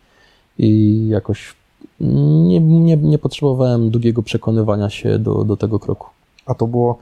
[0.57, 1.55] i jakoś
[1.99, 6.07] nie, nie, nie potrzebowałem długiego przekonywania się do, do tego kroku.
[6.45, 6.97] A to było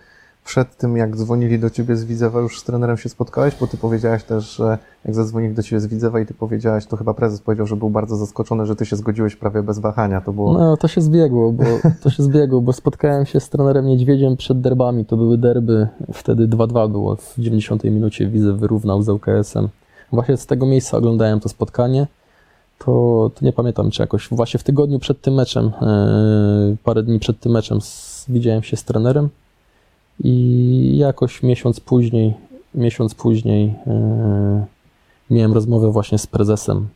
[0.50, 3.78] przed tym, jak dzwonili do ciebie z Widzewa, już z trenerem się spotkałeś, bo ty
[3.78, 7.42] powiedziałeś też, że jak zadzwonili do ciebie z Widzewa i ty powiedziałeś, to chyba prezes
[7.42, 10.22] powiedział, że był bardzo zaskoczony, że ty się zgodziłeś prawie bez wahania.
[10.22, 10.54] To było...
[10.54, 11.64] No, to się zbiegło, bo
[12.04, 15.06] to się zbiegło, bo spotkałem się z trenerem Niedźwiedziem przed derbami.
[15.06, 17.16] To były derby, wtedy 2-2 było.
[17.16, 19.70] W 90 minucie widzę wyrównał z UKS-em.
[20.12, 22.08] Właśnie z tego miejsca oglądałem to spotkanie.
[22.80, 27.20] To, to nie pamiętam, czy jakoś właśnie w tygodniu przed tym meczem, e, parę dni
[27.20, 29.30] przed tym meczem z, widziałem się z trenerem
[30.24, 32.34] i jakoś miesiąc później,
[32.76, 34.66] miesiąc później e,
[35.30, 36.88] miałem rozmowę właśnie z prezesem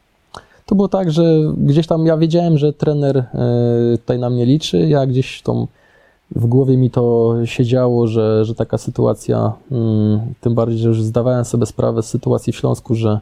[0.66, 3.28] to było tak, że gdzieś tam ja wiedziałem, że trener e,
[3.98, 4.80] tutaj na mnie liczy.
[4.80, 5.68] Ja gdzieś tą
[6.36, 11.46] w głowie mi to siedziało, że, że taka sytuacja, mm, tym bardziej, że już zdawałem
[11.46, 13.20] sobie sprawę z sytuacji w Śląsku, że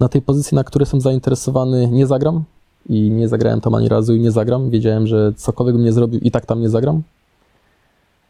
[0.00, 2.42] na tej pozycji, na której jestem zainteresowany, nie zagram
[2.88, 4.70] i nie zagrałem tam ani razu i nie zagram.
[4.70, 7.02] Wiedziałem, że cokolwiek bym nie zrobił i tak tam nie zagram.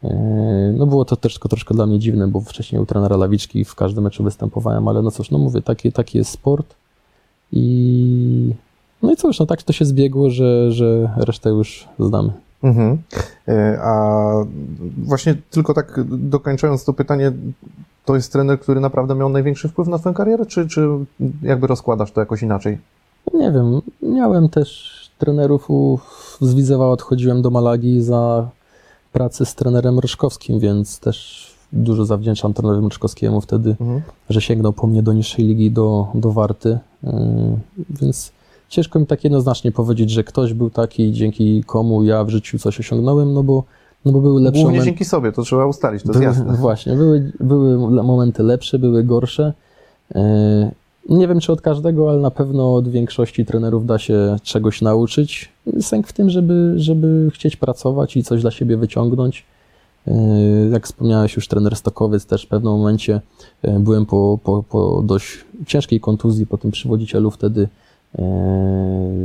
[0.03, 3.75] E, No było to też troszkę dla mnie dziwne, bo wcześniej u trenera Lawiczki w
[3.75, 6.75] każdym meczu występowałem, ale no cóż, no mówię, taki, taki jest sport.
[7.51, 8.53] I
[9.01, 12.33] no i cóż, no tak to się zbiegło, że, że resztę już znamy.
[12.63, 12.97] Mhm.
[13.47, 14.33] E, A
[14.97, 17.31] właśnie tylko tak dokończając to pytanie,
[18.05, 20.87] to jest trener, który naprawdę miał największy wpływ na twoją karierę, czy, czy
[21.41, 22.77] jakby rozkładasz to jakoś inaczej?
[23.33, 25.99] Nie wiem, miałem też trenerów u,
[26.41, 28.49] z Widzewa, odchodziłem do Malagi za
[29.11, 34.01] pracę z trenerem Ryszkowskim, więc też dużo zawdzięczam trenerowi Ryszkowskiemu wtedy, Mhm.
[34.29, 37.11] że sięgnął po mnie do niższej ligi, do, do Warty, yy,
[37.89, 38.31] więc
[38.69, 42.79] ciężko mi tak jednoznacznie powiedzieć, że ktoś był taki, dzięki komu ja w życiu coś
[42.79, 43.63] osiągnąłem, no bo,
[44.05, 44.85] no bo były lepsze Głównie momenty.
[44.91, 46.53] dzięki sobie, to trzeba ustalić, to jest Były- jasne.
[46.57, 49.53] Właśnie, były, były momenty lepsze, były gorsze.
[51.09, 54.81] E, Nie wiem, czy od każdego, ale na pewno od większości trenerów da się czegoś
[54.81, 55.49] nauczyć.
[55.81, 59.45] Sęk w tym, żeby, żeby chcieć pracować i coś dla siebie wyciągnąć.
[60.07, 60.13] E,
[60.71, 63.21] Jak wspomniałeś już, trener Stokowiec też w pewnym momencie
[63.61, 67.67] e, byłem po, po, po dość ciężkiej kontuzji, po tym przywodzicielu wtedy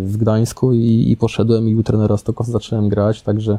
[0.05, 3.59] w Gdańsku i, i poszedłem i u trenera Stokow zacząłem grać, także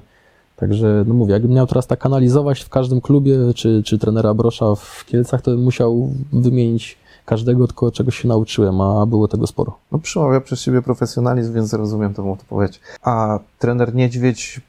[0.57, 4.75] Także, no mówię, jakbym miał teraz tak analizować w każdym klubie, czy, czy trenera Brosza
[4.75, 9.77] w Kielcach, to bym musiał wymienić każdego, tylko czegoś się nauczyłem, a było tego sporo.
[9.91, 12.79] No przemawia przez siebie profesjonalizm, więc rozumiem tą odpowiedź.
[13.01, 14.61] A trener Niedźwiedź,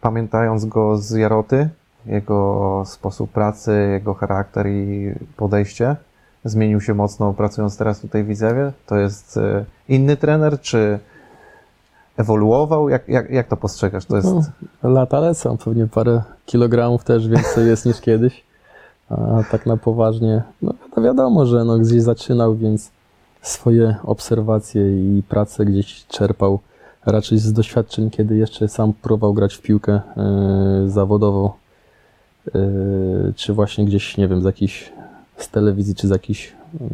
[0.00, 1.68] pamiętając go z Jaroty,
[2.06, 5.96] jego sposób pracy, jego charakter i podejście,
[6.44, 8.72] zmienił się mocno pracując teraz tutaj w Widzewie?
[8.86, 10.98] To jest e, inny trener, czy
[12.16, 12.88] ewoluował?
[12.88, 14.04] Jak, jak, jak to postrzegasz?
[14.04, 14.28] To jest...
[14.82, 18.47] No, lata lecą, pewnie parę kilogramów też więcej jest niż kiedyś.
[19.10, 22.90] A tak na poważnie, no to wiadomo, że no gdzieś zaczynał, więc
[23.42, 24.82] swoje obserwacje
[25.18, 26.58] i pracę gdzieś czerpał.
[27.06, 30.00] Raczej z doświadczeń, kiedy jeszcze sam próbował grać w piłkę
[30.82, 31.56] yy, zawodowo,
[32.54, 34.92] yy, czy właśnie gdzieś, nie wiem, z jakichś
[35.36, 36.88] z telewizji, czy z jakichś yy,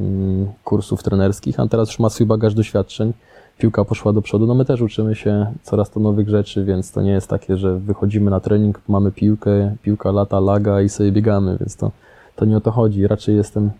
[0.64, 3.12] kursów trenerskich, a teraz już ma swój bagaż doświadczeń
[3.58, 4.46] piłka poszła do przodu.
[4.46, 7.78] No my też uczymy się coraz to nowych rzeczy, więc to nie jest takie, że
[7.78, 11.90] wychodzimy na trening, mamy piłkę, piłka lata, laga i sobie biegamy, więc to,
[12.36, 13.06] to nie o to chodzi.
[13.06, 13.70] Raczej jestem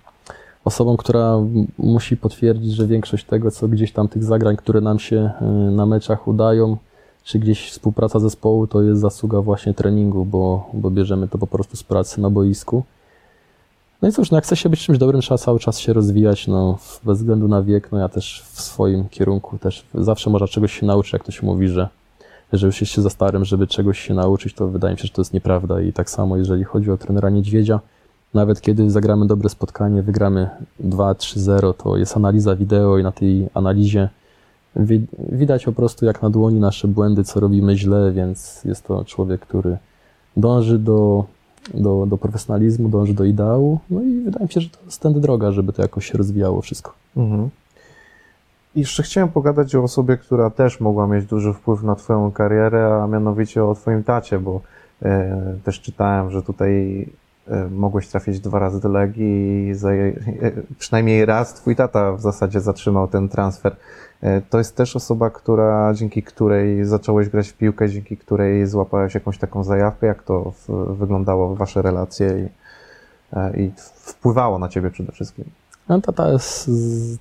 [0.64, 1.38] osobą, która
[1.78, 5.86] musi potwierdzić, że większość tego, co gdzieś tam tych zagrań, które nam się y, na
[5.86, 6.76] meczach udają,
[7.24, 11.76] czy gdzieś współpraca zespołu, to jest zasługa właśnie treningu, bo, bo bierzemy to po prostu
[11.76, 12.84] z pracy na boisku.
[14.04, 16.46] No i cóż, no jak chce się być czymś dobrym, trzeba cały czas się rozwijać,
[16.46, 20.80] no bez względu na wiek, no ja też w swoim kierunku też zawsze można czegoś
[20.80, 21.88] się nauczyć, jak to się mówi, że,
[22.52, 25.12] że już jest się za starym, żeby czegoś się nauczyć, to wydaje mi się, że
[25.12, 25.80] to jest nieprawda.
[25.80, 27.80] I tak samo jeżeli chodzi o trenera Niedźwiedzia,
[28.34, 30.50] nawet kiedy zagramy dobre spotkanie, wygramy
[30.84, 34.08] 2-3-0, to jest analiza wideo i na tej analizie
[35.32, 39.40] widać po prostu jak na dłoni nasze błędy, co robimy źle, więc jest to człowiek,
[39.40, 39.78] który
[40.36, 41.24] dąży do
[41.74, 43.80] do, do profesjonalizmu, dąży do ideału.
[43.90, 46.62] No i wydaje mi się, że to jest tędy droga, żeby to jakoś się rozwijało
[46.62, 46.92] wszystko.
[47.16, 47.50] Mhm.
[48.76, 53.02] I jeszcze chciałem pogadać o osobie, która też mogła mieć duży wpływ na Twoją karierę,
[53.02, 54.60] a mianowicie o Twoim tacie, bo
[55.02, 57.06] e, też czytałem, że tutaj
[57.70, 63.08] mogłeś trafić dwa razy do Legii i e, przynajmniej raz Twój tata w zasadzie zatrzymał
[63.08, 63.76] ten transfer.
[64.22, 69.14] E, to jest też osoba, która, dzięki której zacząłeś grać w piłkę, dzięki której złapałeś
[69.14, 70.06] jakąś taką zajawkę.
[70.06, 72.48] Jak to w, wyglądało wasze relacje i,
[73.36, 75.44] e, i wpływało na ciebie przede wszystkim?
[75.88, 76.70] No, tata jest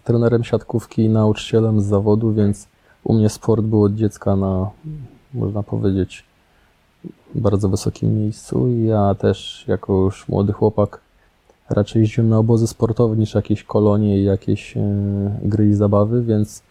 [0.03, 2.67] trenerem siatkówki i nauczycielem z zawodu, więc
[3.03, 4.69] u mnie sport był od dziecka na,
[5.33, 6.23] można powiedzieć,
[7.35, 8.67] bardzo wysokim miejscu.
[8.85, 11.01] Ja też, jako już młody chłopak,
[11.69, 14.81] raczej jeździłem na obozy sportowe niż jakieś kolonie i jakieś e,
[15.43, 16.63] gry i zabawy, więc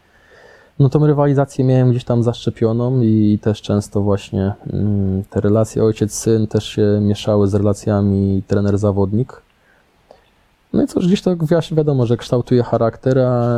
[0.78, 6.46] no tą rywalizację miałem gdzieś tam zaszczepioną i też często właśnie mm, te relacje ojciec-syn
[6.46, 9.42] też się mieszały z relacjami trener-zawodnik.
[10.72, 11.36] No i cóż, gdzieś to
[11.72, 13.56] wiadomo, że kształtuje charakter, a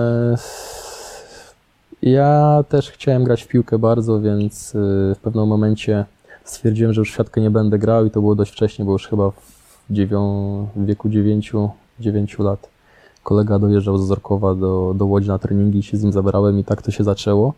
[2.02, 4.78] ja też chciałem grać w piłkę bardzo, więc y,
[5.14, 6.04] w pewnym momencie
[6.44, 9.06] stwierdziłem, że już w siatkę nie będę grał i to było dość wcześnie, bo już
[9.06, 11.52] chyba w, dziewią- w wieku 9,
[12.00, 12.74] 9 lat
[13.24, 16.64] kolega dojeżdżał z Zorkowa do, do Łodzi na treningi i się z nim zabrałem i
[16.64, 17.54] tak to się zaczęło.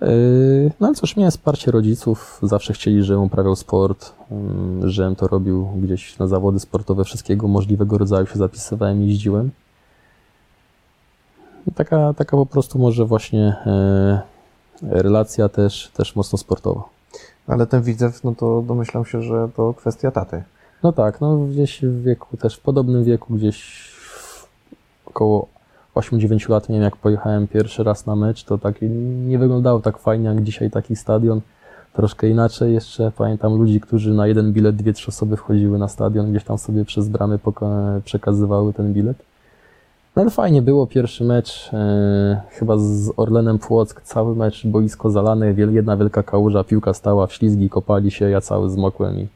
[0.00, 4.12] Yy, no ale cóż, miałem wsparcie rodziców, zawsze chcieli, żebym uprawiał sport,
[4.80, 9.50] yy, żebym to robił gdzieś na zawody sportowe, wszystkiego możliwego rodzaju się zapisywałem, jeździłem.
[11.74, 13.56] Taka, taka po prostu może właśnie
[14.82, 16.93] yy, relacja też, też mocno sportowa.
[17.46, 20.42] Ale ten widzew, no to domyślam się, że to kwestia taty.
[20.82, 23.90] No tak, no gdzieś w wieku, też w podobnym wieku gdzieś
[25.06, 25.48] około
[25.94, 28.74] 8-9 lat miałem, jak pojechałem pierwszy raz na mecz, to tak
[29.26, 31.40] nie wyglądało tak fajnie jak dzisiaj taki stadion.
[31.92, 33.12] Troszkę inaczej jeszcze.
[33.16, 36.84] Pamiętam ludzi, którzy na jeden bilet, dwie, trzy osoby wchodziły na stadion, gdzieś tam sobie
[36.84, 37.38] przez bramy
[38.04, 39.16] przekazywały ten bilet.
[40.16, 45.52] No ale fajnie było, pierwszy mecz, e, chyba z Orlenem Płock, cały mecz, boisko zalane,
[45.52, 49.28] jedna wielka kałuża, piłka stała w ślizgi, kopali się, ja cały zmokłem i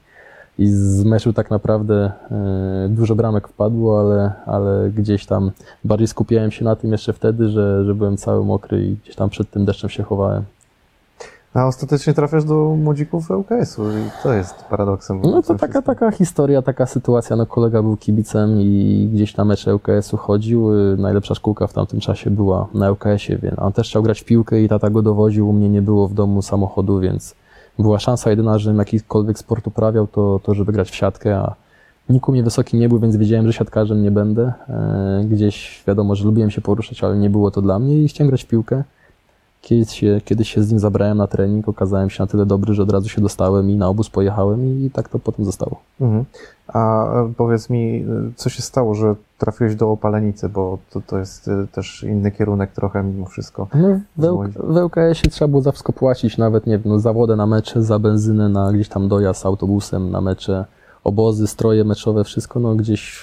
[0.59, 5.51] i z meczu tak naprawdę e, dużo bramek wpadło, ale, ale gdzieś tam
[5.85, 9.31] bardziej skupiałem się na tym jeszcze wtedy, że, że byłem cały mokry i gdzieś tam
[9.31, 10.43] przed tym deszczem się chowałem.
[11.55, 15.21] A ostatecznie trafiasz do młodzików ŁKS-u i to jest paradoksem.
[15.23, 17.37] No to taka, taka historia, taka sytuacja.
[17.37, 20.71] No kolega był kibicem i gdzieś na mecze ŁKS-u chodził.
[20.97, 24.63] Najlepsza szkółka w tamtym czasie była na ŁKS-ie, więc on też chciał grać w piłkę
[24.63, 25.49] i tata go dowoził.
[25.49, 27.35] U mnie nie było w domu samochodu, więc
[27.79, 31.55] była szansa jedyna, żebym jakikolwiek sport uprawiał, to, to żeby grać w siatkę, a
[32.09, 34.53] nikt u mnie wysoki nie był, więc wiedziałem, że siatkarzem nie będę.
[34.69, 38.29] E, gdzieś wiadomo, że lubiłem się poruszać, ale nie było to dla mnie i chciałem
[38.29, 38.85] grać w piłkę.
[39.63, 42.83] Kiedyś się, kiedyś się z nim zabrałem na trening, okazałem się na tyle dobry, że
[42.83, 45.81] od razu się dostałem i na obóz pojechałem i tak to potem zostało.
[46.01, 46.25] Mhm.
[46.69, 48.05] A e, powiedz mi, e,
[48.37, 52.73] co się stało, że trafiłeś do Opalenicy, bo to, to jest e, też inny kierunek
[52.73, 53.69] trochę mimo wszystko.
[53.75, 54.55] No, w, Z L- Łodzi.
[54.59, 57.83] w LKS-ie trzeba było za wszystko płacić, nawet nie wiem, no, za wodę na mecze,
[57.83, 60.65] za benzynę, na gdzieś tam dojazd autobusem na mecze,
[61.05, 63.23] obozy, stroje meczowe, wszystko, no gdzieś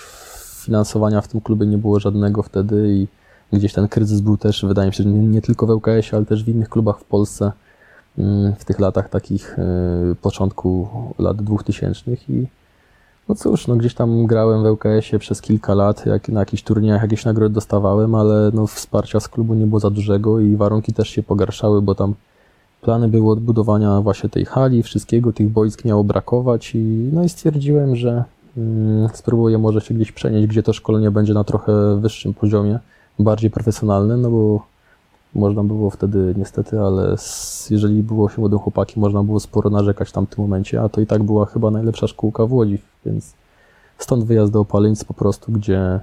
[0.66, 3.08] finansowania w tym klubie nie było żadnego wtedy i
[3.54, 6.44] gdzieś ten kryzys był też, wydaje mi się, nie, nie tylko w LKS-ie, ale też
[6.44, 7.52] w innych klubach w Polsce
[8.18, 10.88] mm, w tych latach takich y, początku
[11.20, 12.48] lat 2000 i
[13.30, 17.02] no cóż, no gdzieś tam grałem w LKS-ie przez kilka lat, jak na jakichś turniejach
[17.02, 21.10] jakieś nagrody dostawałem, ale no wsparcia z klubu nie było za dużego i warunki też
[21.10, 22.14] się pogarszały, bo tam
[22.82, 27.96] plany były odbudowania właśnie tej hali, wszystkiego, tych boisk miało brakować i no i stwierdziłem,
[27.96, 28.24] że
[28.58, 32.80] mm, spróbuję może się gdzieś przenieść, gdzie to szkolenie będzie na trochę wyższym poziomie,
[33.20, 34.66] bardziej profesjonalnym, no bo
[35.36, 40.10] można było wtedy niestety, ale s- jeżeli było się młodym chłopakiem, można było sporo narzekać
[40.10, 43.34] w tamtym momencie, a to i tak była chyba najlepsza szkółka w Łodzi, więc
[43.98, 46.00] stąd wyjazd do Opalenic po prostu, gdzie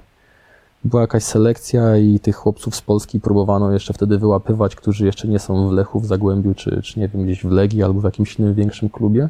[0.85, 5.39] była jakaś selekcja i tych chłopców z Polski próbowano jeszcze wtedy wyłapywać, którzy jeszcze nie
[5.39, 8.39] są w Lechu, w Zagłębiu, czy, czy nie wiem, gdzieś w Legii albo w jakimś
[8.39, 9.29] innym większym klubie.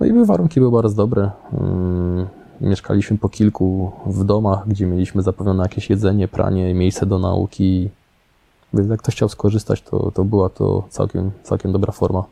[0.00, 1.30] No i były warunki były bardzo dobre.
[2.62, 7.90] Mieszkaliśmy po kilku w domach, gdzie mieliśmy zapewnione jakieś jedzenie, pranie, miejsce do nauki.
[8.74, 12.24] Więc jak ktoś chciał skorzystać, to, to była to całkiem, całkiem dobra forma.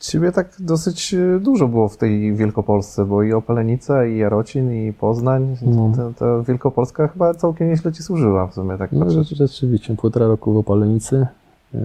[0.00, 4.92] Ciebie tak dosyć e, dużo było w tej Wielkopolsce, bo i Opalenica, i Jarocin, i
[4.92, 5.56] Poznań.
[5.62, 5.92] No.
[5.96, 10.52] Ta, ta Wielkopolska chyba całkiem nieźle ci służyła w sumie, tak No, rzeczywiście, półtora roku
[10.52, 11.26] w Opalenicy,
[11.74, 11.80] yy,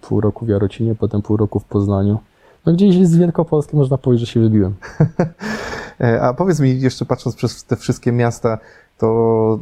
[0.00, 2.18] pół roku w Jarocinie, potem pół roku w Poznaniu.
[2.66, 4.74] No gdzieś z Wielkopolski można powiedzieć, że się wybiłem.
[6.00, 8.58] E, A powiedz mi, jeszcze patrząc przez te wszystkie miasta,
[8.98, 9.58] to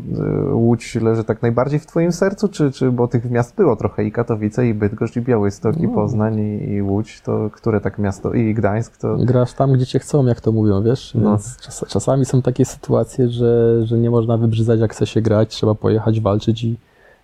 [0.51, 4.05] e, Łódź leży tak najbardziej w twoim sercu, czy, czy bo tych miast było trochę
[4.05, 5.95] i Katowice, i Bydgoszcz, i Białystok, i No.
[5.95, 9.17] Poznań, i, i Łódź, to które tak miasto, i Gdańsk, to...
[9.17, 11.15] Grasz tam, gdzie cię chcą, jak to mówią, wiesz?
[11.15, 11.39] No.
[11.61, 15.75] Czas, czasami są takie sytuacje, że, że nie można wybrzydzać, jak chce się grać, trzeba
[15.75, 16.77] pojechać, walczyć i,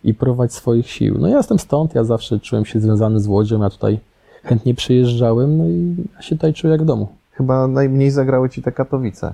[0.05, 1.16] i próbować swoich sił.
[1.18, 4.01] No ja jestem stąd, ja zawsze czułem się związany z Łodzią, ja tutaj
[4.42, 7.09] chętnie przyjeżdżałem, no i ja się tutaj czuję jak w domu.
[7.33, 9.33] Chyba najmniej zagrały ci te Katowice.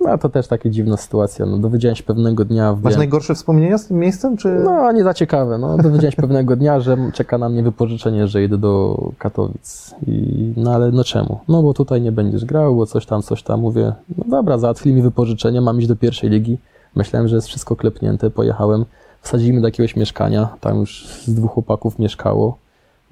[0.00, 1.46] No to też taka dziwna sytuacja.
[1.46, 4.48] No, dowiedziałem się pewnego dnia w Masz najgorsze wspomnienia z tym miejscem, czy...
[4.48, 5.58] No, nie za ciekawe.
[5.58, 9.94] No, dowiedziałem się pewnego dnia, że czeka na mnie wypożyczenie, że jedę do Katowic.
[10.06, 11.40] I, no ale no czemu?
[11.48, 13.60] No bo tutaj nie będziesz grał, bo coś tam, coś tam.
[13.60, 16.58] Mówię, no dobra, załatwili mi wypożyczenie, mam iść do pierwszej ligi.
[16.94, 18.30] Myślałem, że jest wszystko klepnięte.
[18.30, 18.84] Pojechałem,
[19.20, 22.56] wsadzili mnie do jakiegoś mieszkania, tam już z dwóch chłopaków mieszkało.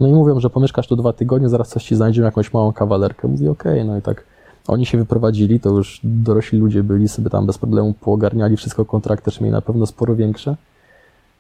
[0.01, 3.29] No i mówią, że pomieszkasz tu dwa tygodnie, zaraz coś ci znajdziemy, jakąś małą kawalerkę.
[3.29, 4.25] Mówię, okej, no i tak
[4.69, 9.25] oni się wyprowadzili, to już dorośli ludzie byli, sobie tam bez problemu poogarniali wszystko, kontrakty
[9.25, 10.57] też mieli na pewno sporo większe.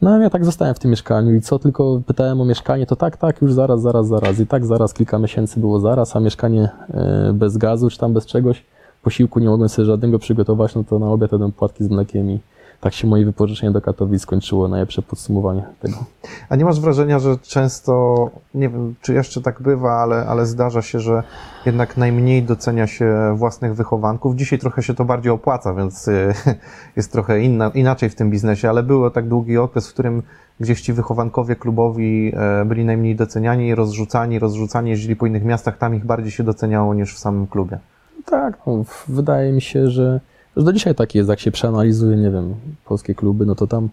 [0.02, 2.96] No a ja tak zostałem w tym mieszkaniu i co tylko pytałem o mieszkanie, to
[2.96, 4.40] tak, tak, już zaraz, zaraz, zaraz.
[4.40, 8.26] I tak zaraz, kilka miesięcy było zaraz, a mieszkanie e, bez gazu czy tam bez
[8.26, 8.64] czegoś,
[9.02, 12.38] posiłku nie mogłem sobie żadnego przygotować, no to na obiad jadłem płatki z mlekiem i
[12.80, 15.96] tak się moje wypożyczenie do Katowic skończyło, najlepsze podsumowanie tego.
[16.48, 20.82] A nie masz wrażenia, że często, nie wiem, czy jeszcze tak bywa, ale, ale zdarza
[20.82, 21.22] się, że
[21.66, 24.36] jednak najmniej docenia się własnych wychowanków.
[24.36, 26.34] Dzisiaj trochę się to bardziej opłaca, więc y,
[26.96, 30.22] jest trochę inna, inaczej w tym biznesie, ale było tak długi okres, w którym
[30.60, 35.94] gdzieś ci wychowankowie klubowi e, byli najmniej doceniani, rozrzucani, rozrzucani, jeździli po innych miastach, tam
[35.94, 37.78] ich bardziej się doceniało niż w samym klubie.
[38.24, 40.20] Tak, no, wydaje mi się, że,
[40.58, 43.88] że do dzisiaj tak jest, jak się przeanalizuje, nie wiem, polskie kluby, no to tam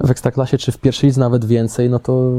[0.00, 2.30] w Ekstraklasie czy w pierwszej lidze nawet więcej, no to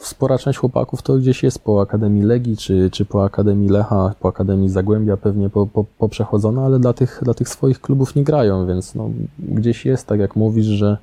[0.00, 4.28] spora część chłopaków to gdzieś jest po Akademii Legii, czy, czy po Akademii Lecha, po
[4.28, 6.08] Akademii Zagłębia pewnie po, po,
[6.64, 10.36] ale dla tych, dla tych swoich klubów nie grają, więc no, gdzieś jest, tak jak
[10.36, 10.98] mówisz, że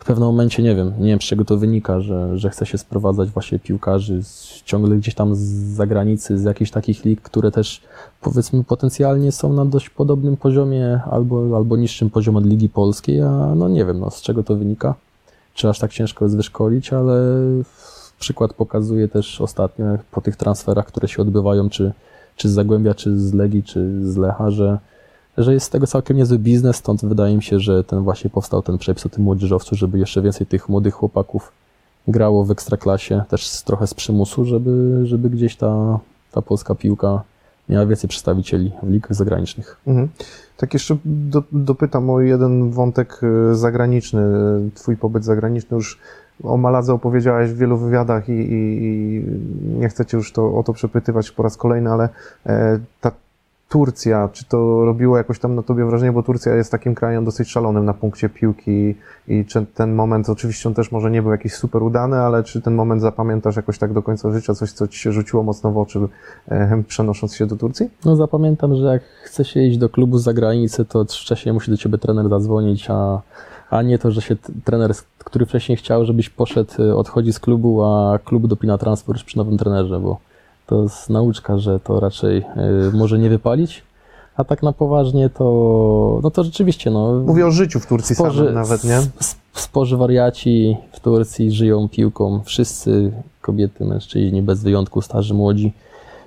[0.00, 2.78] w pewnym momencie, nie wiem, nie wiem z czego to wynika, że, że chce się
[2.78, 5.40] sprowadzać właśnie piłkarzy z, ciągle gdzieś tam z
[5.74, 7.82] zagranicy, z jakichś takich lig, które też
[8.20, 13.54] powiedzmy potencjalnie są na dość podobnym poziomie albo, albo niższym poziomie od Ligi Polskiej, a
[13.56, 14.94] no nie wiem, no, z czego to wynika.
[15.54, 17.14] Czy aż tak ciężko jest wyszkolić, ale
[18.18, 21.92] przykład pokazuje też ostatnio po tych transferach, które się odbywają, czy,
[22.36, 24.78] czy z Zagłębia, czy z Legii, czy z Lecha, że,
[25.38, 28.62] że jest z tego całkiem niezły biznes, stąd wydaje mi się, że ten właśnie powstał
[28.62, 31.52] ten przepis o tym młodzieżowcu, żeby jeszcze więcej tych młodych chłopaków
[32.08, 35.98] grało w ekstraklasie, też z, trochę z przymusu, żeby, żeby gdzieś ta,
[36.32, 37.22] ta polska piłka
[37.68, 39.76] miała więcej przedstawicieli w ligach zagranicznych.
[39.86, 40.08] Mhm.
[40.56, 43.20] Tak jeszcze do, dopytam o jeden wątek
[43.52, 44.22] y, zagraniczny,
[44.74, 45.98] twój pobyt zagraniczny już
[46.42, 49.24] o Maladze opowiedziałeś w wielu wywiadach i, i, i
[49.78, 52.08] nie chcę cię już to, o to przepytywać po raz kolejny, ale
[52.46, 53.12] e, ta
[53.70, 57.48] Turcja, czy to robiło jakoś tam na tobie wrażenie, bo Turcja jest takim krajem dosyć
[57.48, 58.94] szalonym na punkcie piłki
[59.28, 62.60] i czy ten moment, oczywiście on też może nie był jakiś super udany, ale czy
[62.62, 65.78] ten moment zapamiętasz jakoś tak do końca życia, coś, co ci się rzuciło mocno w
[65.78, 65.98] oczy,
[66.48, 67.90] e, przenosząc się do Turcji?
[68.04, 71.76] No zapamiętam, że jak chce się iść do klubu z zagranicy, to wcześniej musi do
[71.76, 73.20] ciebie trener zadzwonić, a,
[73.70, 77.82] a nie to, że się trener, który wcześniej chciał, żebyś poszedł, y, odchodzi z klubu,
[77.84, 80.29] a klub dopina transfer już przy nowym trenerze, bo
[80.70, 83.82] to jest nauczka, że to raczej y, może nie wypalić.
[84.36, 87.12] A tak na poważnie to, no to rzeczywiście, no.
[87.12, 89.00] Mówię o życiu w Turcji samym nawet, nie?
[89.54, 92.40] Sporzy wariaci w Turcji żyją piłką.
[92.44, 93.12] Wszyscy,
[93.42, 95.72] kobiety, mężczyźni, bez wyjątku, starzy, młodzi.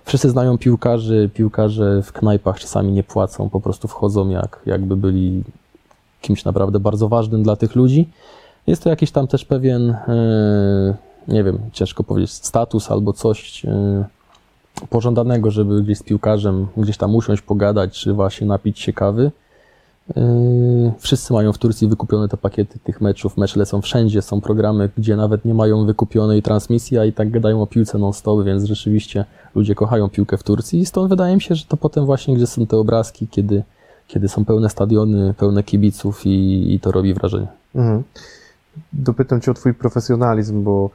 [0.06, 1.30] Wszyscy znają piłkarzy.
[1.34, 5.44] Piłkarze w knajpach czasami nie płacą, po prostu wchodzą jak, jakby byli
[6.22, 8.10] kimś naprawdę bardzo ważnym dla tych ludzi.
[8.68, 10.96] Jest to jakiś tam też pewien, e,
[11.28, 14.06] nie wiem, ciężko powiedzieć, status albo coś e,
[14.90, 19.32] pożądanego, żeby gdzieś z piłkarzem gdzieś tam usiąść, pogadać, czy właśnie napić się kawy.
[20.16, 20.24] Yy,
[21.00, 23.38] Wszyscy mają w Turcji wykupione te pakiety tych meczów.
[23.38, 24.22] Mecze lecą wszędzie.
[24.22, 28.46] Są programy, gdzie nawet nie mają wykupionej transmisji, a i tak gadają o piłce non-stop,
[28.46, 30.80] więc rzeczywiście ludzie kochają piłkę w Turcji.
[30.80, 33.64] I stąd wydaje mi się, że to potem właśnie, gdzie są te obrazki, kiedy,
[34.08, 37.48] kiedy są pełne stadiony, pełne kibiców i, i to robi wrażenie.
[37.76, 38.04] Mhm.
[38.94, 40.90] Dopytam Cię o Twój profesjonalizm, bo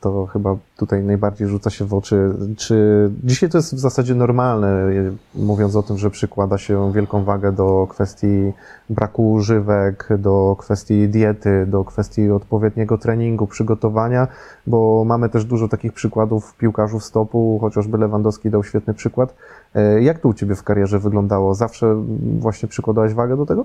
[0.00, 2.34] to chyba tutaj najbardziej rzuca się w oczy.
[2.56, 7.24] Czy dzisiaj to jest w zasadzie normalne, e, mówiąc o tym, że przykłada się wielką
[7.24, 8.52] wagę do kwestii
[8.90, 14.28] braku używek, do kwestii diety, do kwestii odpowiedniego treningu, przygotowania,
[14.66, 19.34] bo mamy też dużo takich przykładów piłkarzów stopu, chociażby Lewandowski dał świetny przykład.
[19.74, 21.54] E, Jak to u Ciebie w karierze wyglądało?
[21.54, 22.04] Zawsze
[22.38, 23.64] właśnie przykładałeś wagę do tego?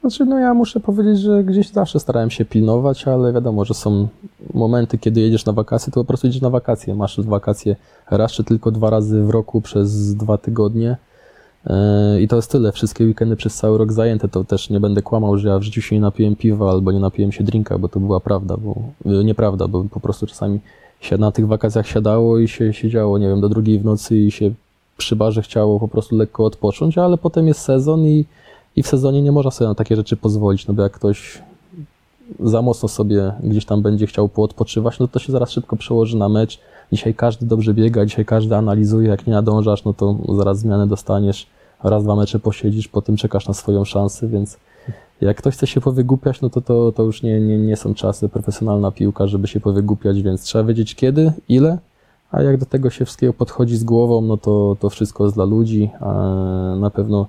[0.00, 4.08] Znaczy, no ja muszę powiedzieć, że gdzieś zawsze starałem się pilnować, ale wiadomo, że są
[4.54, 6.94] momenty, kiedy jedziesz na wakacje, to po prostu jedziesz na wakacje.
[6.94, 7.76] Masz wakacje
[8.10, 10.96] raz czy tylko dwa razy w roku przez dwa tygodnie.
[11.66, 12.72] Yy, I to jest tyle.
[12.72, 14.28] Wszystkie weekendy przez cały rok zajęte.
[14.28, 17.00] To też nie będę kłamał, że ja w życiu się nie napiłem piwa albo nie
[17.00, 18.74] napiłem się drinka, bo to była prawda, bo
[19.04, 20.60] yy, nieprawda, bo po prostu czasami
[21.00, 24.30] się na tych wakacjach siadało i się siedziało, nie wiem, do drugiej w nocy i
[24.30, 24.50] się
[24.96, 28.24] przy barze chciało po prostu lekko odpocząć, ale potem jest sezon i
[28.78, 31.42] i w sezonie nie można sobie na takie rzeczy pozwolić, no bo jak ktoś
[32.40, 36.28] za mocno sobie gdzieś tam będzie chciał poodpoczywać, no to się zaraz szybko przełoży na
[36.28, 36.60] mecz.
[36.92, 41.46] Dzisiaj każdy dobrze biega, dzisiaj każdy analizuje, jak nie nadążasz, no to zaraz zmianę dostaniesz,
[41.82, 44.58] raz, dwa mecze posiedzisz, potem czekasz na swoją szansę, więc
[45.20, 48.28] jak ktoś chce się powygłupiać, no to to, to już nie, nie, nie są czasy.
[48.28, 51.78] Profesjonalna piłka, żeby się powygłupiać, więc trzeba wiedzieć kiedy, ile,
[52.30, 55.44] a jak do tego się wszystkiego podchodzi z głową, no to, to wszystko jest dla
[55.44, 56.12] ludzi, a
[56.80, 57.26] na pewno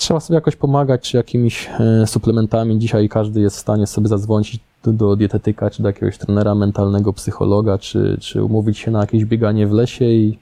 [0.00, 2.78] Trzeba sobie jakoś pomagać, czy jakimiś e, suplementami.
[2.78, 7.12] Dzisiaj każdy jest w stanie sobie zadzwonić do, do dietetyka, czy do jakiegoś trenera mentalnego,
[7.12, 10.38] psychologa, czy, czy umówić się na jakieś bieganie w lesie i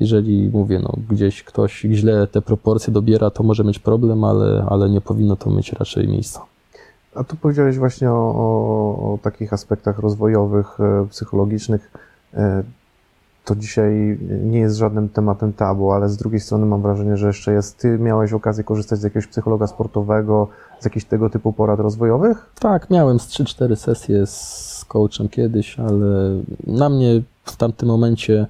[0.00, 4.90] jeżeli, mówię, no, gdzieś ktoś źle te proporcje dobiera, to może mieć problem, ale, ale
[4.90, 6.40] nie powinno to mieć raczej miejsca.
[7.14, 11.90] A tu powiedziałeś właśnie o, o, o takich aspektach rozwojowych, e, psychologicznych.
[13.44, 17.52] To dzisiaj nie jest żadnym tematem tabu, ale z drugiej strony mam wrażenie, że jeszcze
[17.52, 17.78] jest.
[17.78, 20.48] Ty miałeś okazję korzystać z jakiegoś psychologa sportowego,
[20.80, 22.50] z jakichś tego typu porad rozwojowych?
[22.60, 28.46] Tak, miałem z 3-4 sesje z coachem kiedyś, ale na mnie w tamtym momencie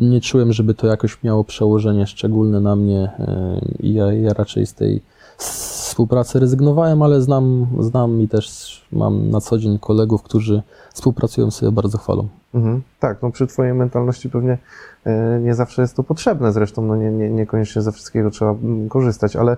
[0.00, 4.74] nie czułem, żeby to jakoś miało przełożenie szczególne na mnie e, ja, ja raczej z
[4.74, 5.02] tej
[5.40, 10.62] s- współpracy rezygnowałem, ale znam, znam i też mam na co dzień kolegów, którzy
[10.94, 12.28] współpracują sobie bardzo chwalą.
[12.54, 12.82] Mhm.
[13.00, 14.58] Tak, no przy Twojej mentalności pewnie
[15.04, 18.88] e, nie zawsze jest to potrzebne, zresztą no nie, nie, niekoniecznie ze wszystkiego trzeba mm,
[18.88, 19.56] korzystać, ale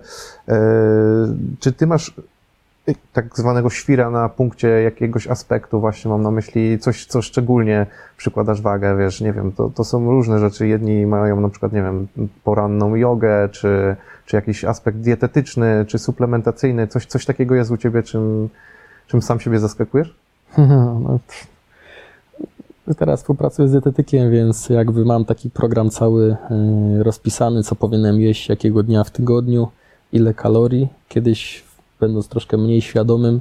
[0.49, 0.59] e,
[1.61, 2.14] czy Ty masz
[3.12, 8.61] tak zwanego świra na punkcie jakiegoś aspektu, właśnie mam na myśli coś, co szczególnie przykładasz
[8.62, 12.09] wagę, wiesz, nie wiem, to, to są różne rzeczy, jedni mają na przykład, nie wiem,
[12.45, 18.03] poranną jogę, czy, czy jakiś aspekt dietetyczny, czy suplementacyjny, coś, coś takiego jest u Ciebie,
[18.03, 18.49] czym,
[19.07, 20.14] czym sam siebie zaskakujesz?
[21.01, 21.18] No.
[22.95, 26.37] Teraz współpracuję z dietetykiem, więc jakby mam taki program cały
[27.01, 29.68] y, rozpisany, co powinienem jeść, jakiego dnia w tygodniu,
[30.12, 30.89] ile kalorii.
[31.09, 31.64] Kiedyś,
[32.01, 33.40] będąc troszkę mniej świadomym,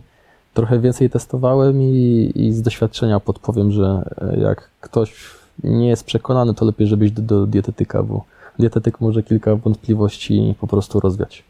[0.54, 5.14] trochę więcej testowałem i, i z doświadczenia podpowiem, że e, jak ktoś
[5.64, 8.24] nie jest przekonany, to lepiej, żebyś do, do dietetyka, bo
[8.60, 11.44] dietetyk może kilka wątpliwości po prostu rozwiać.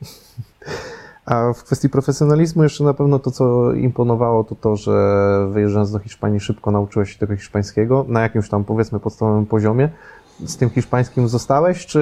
[1.25, 5.99] A w kwestii profesjonalizmu jeszcze na pewno to, co imponowało, to to, że wyjeżdżając do
[5.99, 9.89] Hiszpanii szybko nauczyłeś się tego hiszpańskiego na jakimś tam powiedzmy podstawowym poziomie.
[10.45, 12.01] Z tym hiszpańskim zostałeś, czy,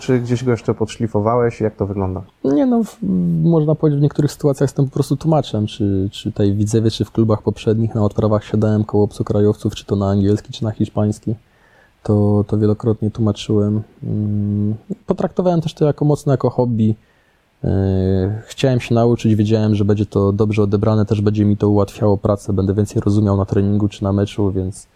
[0.00, 1.60] czy gdzieś go jeszcze podszlifowałeś?
[1.60, 2.22] Jak to wygląda?
[2.44, 2.96] Nie no, w,
[3.42, 7.04] można powiedzieć, w niektórych sytuacjach jestem po prostu tłumaczem, czy, czy tutaj w Widzewie, czy
[7.04, 11.34] w klubach poprzednich na odprawach siadałem koło obcokrajowców, czy to na angielski, czy na hiszpański.
[12.02, 13.82] to, to wielokrotnie tłumaczyłem.
[14.04, 14.74] Mm,
[15.06, 16.94] Potraktowałem też to jako mocno jako hobby.
[17.64, 22.16] E, Chciałem się nauczyć, wiedziałem, że będzie to dobrze odebrane, też będzie mi to ułatwiało
[22.16, 24.86] pracę, będę więcej rozumiał na treningu czy na meczu, więc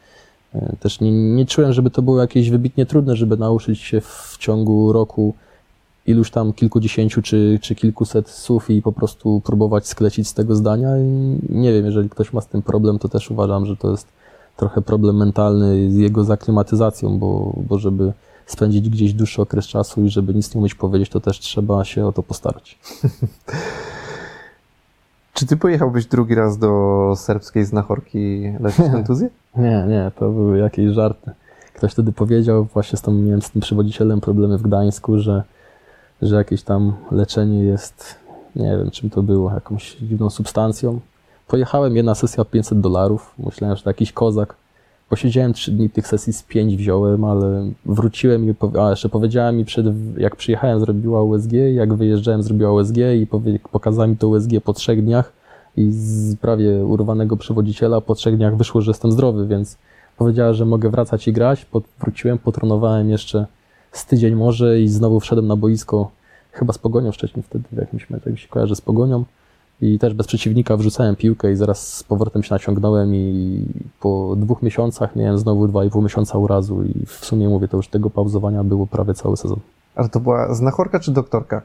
[0.80, 4.92] też nie, nie czułem, żeby to było jakieś wybitnie trudne, żeby nauczyć się w ciągu
[4.92, 5.34] roku
[6.06, 10.98] iluś tam kilkudziesięciu czy, czy kilkuset słów i po prostu próbować sklecić z tego zdania.
[10.98, 14.06] I nie wiem, jeżeli ktoś ma z tym problem, to też uważam, że to jest
[14.56, 18.12] trochę problem mentalny z jego zaklimatyzacją, bo, bo żeby
[18.46, 22.06] spędzić gdzieś dłuższy okres czasu i żeby nic nie umieć powiedzieć, to też trzeba się
[22.06, 22.78] o to postarać.
[25.36, 29.28] Czy ty pojechałbyś drugi raz do serbskiej znachorki leczyć kontuzję?
[29.56, 31.30] Nie, nie, to były jakieś żarty.
[31.74, 35.42] Ktoś wtedy powiedział, właśnie z tą, miałem z tym przewodzicielem problemy w Gdańsku, że,
[36.22, 38.16] że jakieś tam leczenie jest,
[38.56, 41.00] nie wiem czym to było, jakąś dziwną substancją.
[41.48, 44.54] Pojechałem, jedna sesja 500 dolarów, myślałem, że to jakiś kozak.
[45.08, 49.64] Posiedziałem trzy dni, tych sesji z pięć wziąłem, ale wróciłem i, a jeszcze powiedziała mi
[49.64, 49.86] przed,
[50.16, 54.72] jak przyjechałem zrobiła USG, jak wyjeżdżałem zrobiła USG i powie, pokazała mi to USG po
[54.72, 55.32] trzech dniach
[55.76, 59.78] i z prawie urwanego przewodziciela po trzech dniach wyszło, że jestem zdrowy, więc
[60.16, 61.64] powiedziała, że mogę wracać i grać.
[61.64, 63.46] Po, wróciłem, potrenowałem jeszcze
[63.92, 66.10] z tydzień może i znowu wszedłem na boisko,
[66.52, 69.24] chyba z Pogonią wcześniej wtedy w jakimś meczu, jak się kojarzy z Pogonią.
[69.80, 73.64] I też bez przeciwnika wrzucałem piłkę i zaraz z powrotem się naciągnąłem i
[74.00, 77.76] po dwóch miesiącach miałem znowu dwa i pół miesiąca urazu i w sumie mówię, to
[77.76, 79.58] już tego pauzowania było prawie cały sezon.
[79.94, 81.62] Ale to była znachorka czy doktorka?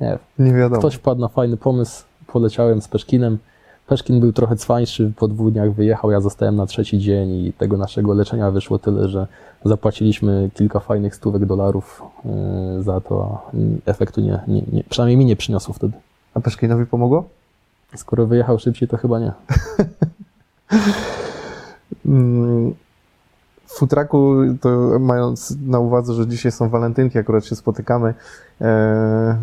[0.00, 0.78] Nie, Nie wiadomo.
[0.78, 3.38] Ktoś wpadł na fajny pomysł, poleciałem z Peszkinem.
[3.86, 7.76] Peszkin był trochę cwańszy, po dwóch dniach wyjechał, ja zostałem na trzeci dzień i tego
[7.76, 9.26] naszego leczenia wyszło tyle, że
[9.64, 13.56] zapłaciliśmy kilka fajnych stówek dolarów yy, za to, a
[13.90, 15.92] efektu nie, nie, nie, przynajmniej mi nie przyniosło wtedy.
[16.34, 17.28] A Peszkinowi pomogło?
[17.96, 19.32] Skoro wyjechał szybciej, to chyba nie.
[22.06, 22.74] Mm,
[23.66, 28.14] W futraku, to mając na uwadze, że dzisiaj są walentynki, akurat się spotykamy,
[28.60, 29.38] e,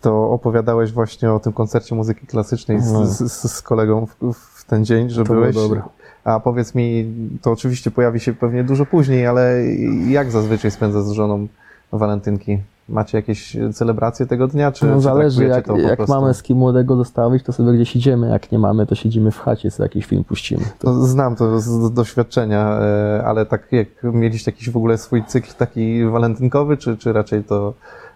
[0.00, 3.06] to opowiadałeś właśnie o tym koncercie muzyki klasycznej z, No.
[3.06, 5.54] z, z, z kolegą w, w ten dzień, że To byłeś.
[5.54, 5.82] dobre.
[6.24, 7.12] A powiedz mi,
[7.42, 9.64] to oczywiście pojawi się pewnie dużo później, ale
[10.08, 11.46] jak zazwyczaj spędzasz z żoną
[11.92, 12.58] walentynki?
[12.88, 16.58] Macie jakieś celebracje tego dnia, czy, No, czy zależy, traktujecie jak, jak mamy z kim
[16.58, 20.06] młodego zostawić, to sobie gdzieś idziemy, jak nie mamy, to siedzimy w chacie, sobie jakiś
[20.06, 20.62] film puścimy.
[20.78, 24.98] To No, znam to z z doświadczenia, e, ale tak jak mieliście jakiś w ogóle
[24.98, 27.72] swój cykl taki walentynkowy, czy, czy raczej to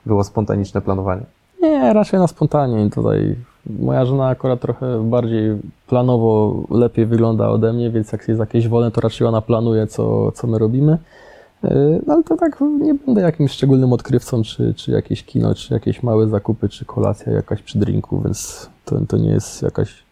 [0.07, 1.23] było spontaniczne planowanie?
[1.63, 2.91] Nie, raczej na spontanie.
[2.91, 3.37] Tutaj
[3.81, 5.57] moja żona akurat trochę bardziej
[5.87, 10.33] planowo lepiej wygląda ode mnie, więc jak jest jakieś wolne, to raczej ona planuje, co,
[10.33, 10.99] co my robimy.
[11.63, 15.75] Yy, No ale to tak nie będę jakimś szczególnym odkrywcą, czy, czy jakieś kino, czy
[15.75, 20.06] jakieś małe zakupy, czy kolacja jakaś przy drinku, więc to, to nie jest jakaś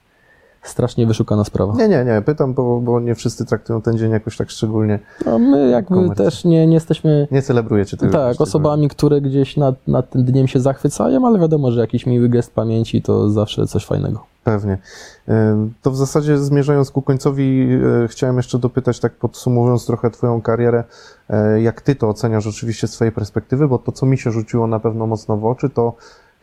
[0.64, 1.74] strasznie wyszukana sprawa.
[1.76, 4.98] Nie, nie, nie, pytam, bo, bo nie wszyscy traktują ten dzień jakoś tak szczególnie.
[5.26, 6.24] No, my jakby Komercja.
[6.24, 8.12] też nie, nie jesteśmy Nie celebrujecie tego.
[8.12, 8.42] tak, właściwie.
[8.44, 12.54] osobami, które gdzieś nad, nad tym dniem się zachwycają, ale wiadomo, że jakiś miły gest
[12.54, 14.24] pamięci to zawsze coś fajnego.
[14.44, 14.78] Pewnie.
[15.82, 17.68] To w zasadzie zmierzając ku końcowi,
[18.04, 20.84] e, chciałem jeszcze dopytać, tak podsumowując trochę Twoją karierę,
[21.30, 24.66] e, jak Ty to oceniasz oczywiście z swojej perspektywy, bo to, co mi się rzuciło
[24.66, 25.92] na pewno mocno w oczy, to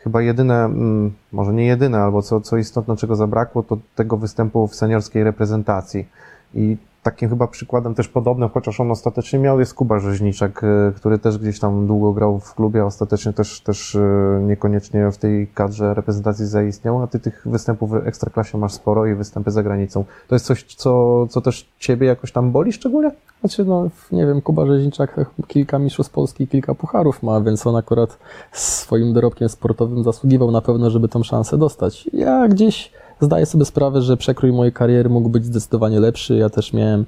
[0.04, 4.68] chyba jedyne, mm, może nie jedyne, albo co, co istotne, czego zabrakło, to tego występu
[4.68, 6.08] w seniorskiej reprezentacji.
[6.54, 11.20] I takim chyba przykładem też podobnym, chociaż on ostatecznie miał, jest Kuba Rzeźniczek, e, który
[11.20, 13.99] też gdzieś tam długo grał w klubie, a ostatecznie też, też e,
[14.43, 19.16] niekoniecznie w tej kadrze reprezentacji zaistniał, a ty tych występów w Ekstraklasie masz sporo i
[19.16, 20.06] występy za granicą.
[20.28, 23.12] To jest coś, co, co też ciebie jakoś tam boli szczególnie?
[23.39, 28.18] Znaczy, no, nie wiem, Kuba Rzeźniczak kilka mistrzostw Polski, kilka pucharów ma, więc on akurat
[28.52, 32.10] swoim dorobkiem sportowym zasługiwał na pewno, żeby tą szansę dostać.
[32.14, 32.91] Ja gdzieś
[33.22, 36.36] zdaję sobie sprawę, że przekrój mojej kariery mógł być zdecydowanie lepszy.
[36.36, 37.05] Ja też miałem,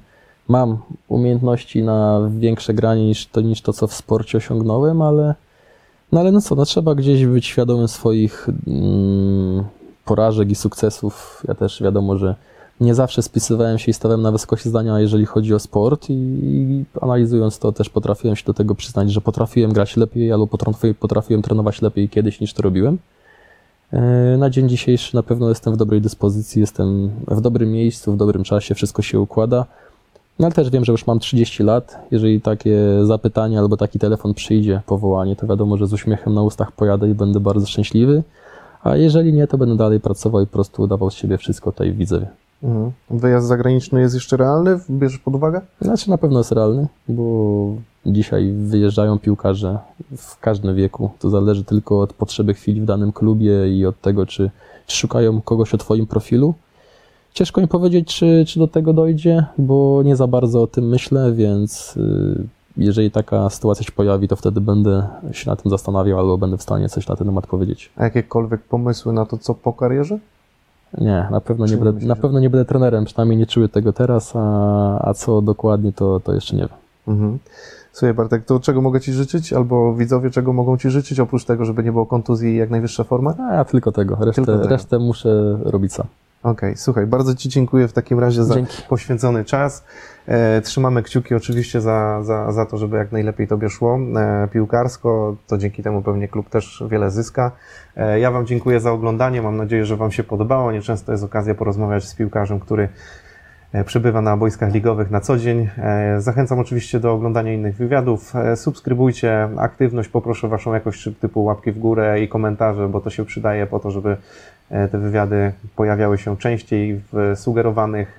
[0.48, 5.34] mam umiejętności na większe granie niż to, niż to co w sporcie osiągnąłem, ale
[6.12, 9.64] no ale no co, no trzeba gdzieś być świadomym swoich mm,
[10.04, 11.42] porażek i sukcesów.
[11.48, 12.34] Ja też wiadomo, że
[12.80, 16.84] nie zawsze spisywałem się i stawałem na wysokości zdania, jeżeli chodzi o sport i, i
[17.00, 21.42] analizując to też potrafiłem się do tego przyznać, że potrafiłem grać lepiej albo potrafiłem, potrafiłem
[21.42, 22.98] trenować lepiej kiedyś niż to robiłem.
[23.94, 28.16] E, Na dzień dzisiejszy na pewno jestem w dobrej dyspozycji, jestem w dobrym miejscu, w
[28.16, 29.66] dobrym czasie, wszystko się układa.
[30.38, 31.98] No ale też wiem, że już mam 30 lat.
[32.10, 36.72] Jeżeli takie zapytanie albo taki telefon przyjdzie, powołanie, to wiadomo, że z uśmiechem na ustach
[36.72, 38.22] pojadę i będę bardzo szczęśliwy.
[38.82, 41.92] A jeżeli nie, to będę dalej pracował i po prostu udawał z siebie wszystko tutaj
[41.92, 42.26] w Widzewie.
[42.64, 42.92] Mhm.
[43.10, 44.80] Wyjazd zagraniczny jest jeszcze realny?
[44.90, 45.60] Bierzesz pod uwagę?
[45.80, 47.68] Znaczy na pewno jest realny, bo
[48.06, 49.78] dzisiaj wyjeżdżają piłkarze
[50.16, 51.10] w każdym wieku.
[51.18, 54.50] To zależy tylko od potrzeby chwili w danym klubie i od tego, czy,
[54.86, 56.54] czy szukają kogoś o Twoim profilu,
[57.34, 61.32] Ciężko mi powiedzieć, czy, czy do tego dojdzie, bo nie za bardzo o tym myślę,
[61.32, 62.46] więc y,
[62.76, 66.62] jeżeli taka sytuacja się pojawi, to wtedy będę się na tym zastanawiał albo będę w
[66.62, 67.92] stanie coś na ten temat powiedzieć.
[67.96, 70.18] A jakiekolwiek pomysły na to, co po karierze?
[70.98, 74.32] Nie, na pewno nie, będę, na pewno nie będę trenerem, przynajmniej nie czuję tego teraz,
[74.36, 76.78] a, a co dokładnie, to, to jeszcze nie wiem.
[77.08, 77.38] Mhm.
[77.92, 79.52] Słuchaj Bartek, to czego mogę Ci życzyć?
[79.52, 83.04] Albo widzowie czego mogą Ci życzyć, oprócz tego, żeby nie było kontuzji i jak najwyższa
[83.04, 83.34] forma?
[83.50, 84.68] A ja tylko tego, resztę, Tylko tego.
[84.68, 86.06] resztę muszę robić sam.
[86.42, 88.82] Okej, słuchaj, bardzo Ci dziękuję w takim razie za Dzięki.
[88.88, 89.84] poświęcony czas.
[90.28, 95.36] E, trzymamy kciuki oczywiście za, za, za to, żeby jak najlepiej Tobie szło e, piłkarsko,
[95.46, 97.52] to dzięki temu pewnie klub też wiele zyska.
[97.96, 100.72] E, ja Wam dziękuję za oglądanie, mam nadzieję, że Wam się podobało.
[100.72, 102.88] Nieczęsto jest okazja porozmawiać z piłkarzem, który
[103.86, 105.68] przybywa na boiskach ligowych na co dzień.
[106.18, 108.32] Zachęcam oczywiście do oglądania innych wywiadów.
[108.56, 113.66] Subskrybujcie aktywność, poproszę Waszą jakość typu łapki w górę i komentarze, bo to się przydaje
[113.66, 114.16] po to, żeby
[114.68, 118.18] te wywiady pojawiały się częściej w sugerowanych.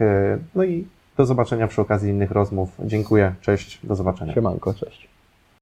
[0.56, 0.88] No i
[1.18, 2.70] do zobaczenia przy okazji innych rozmów.
[2.80, 4.34] Dziękuję, cześć, do zobaczenia.
[4.34, 5.14] Siemanko, cześć.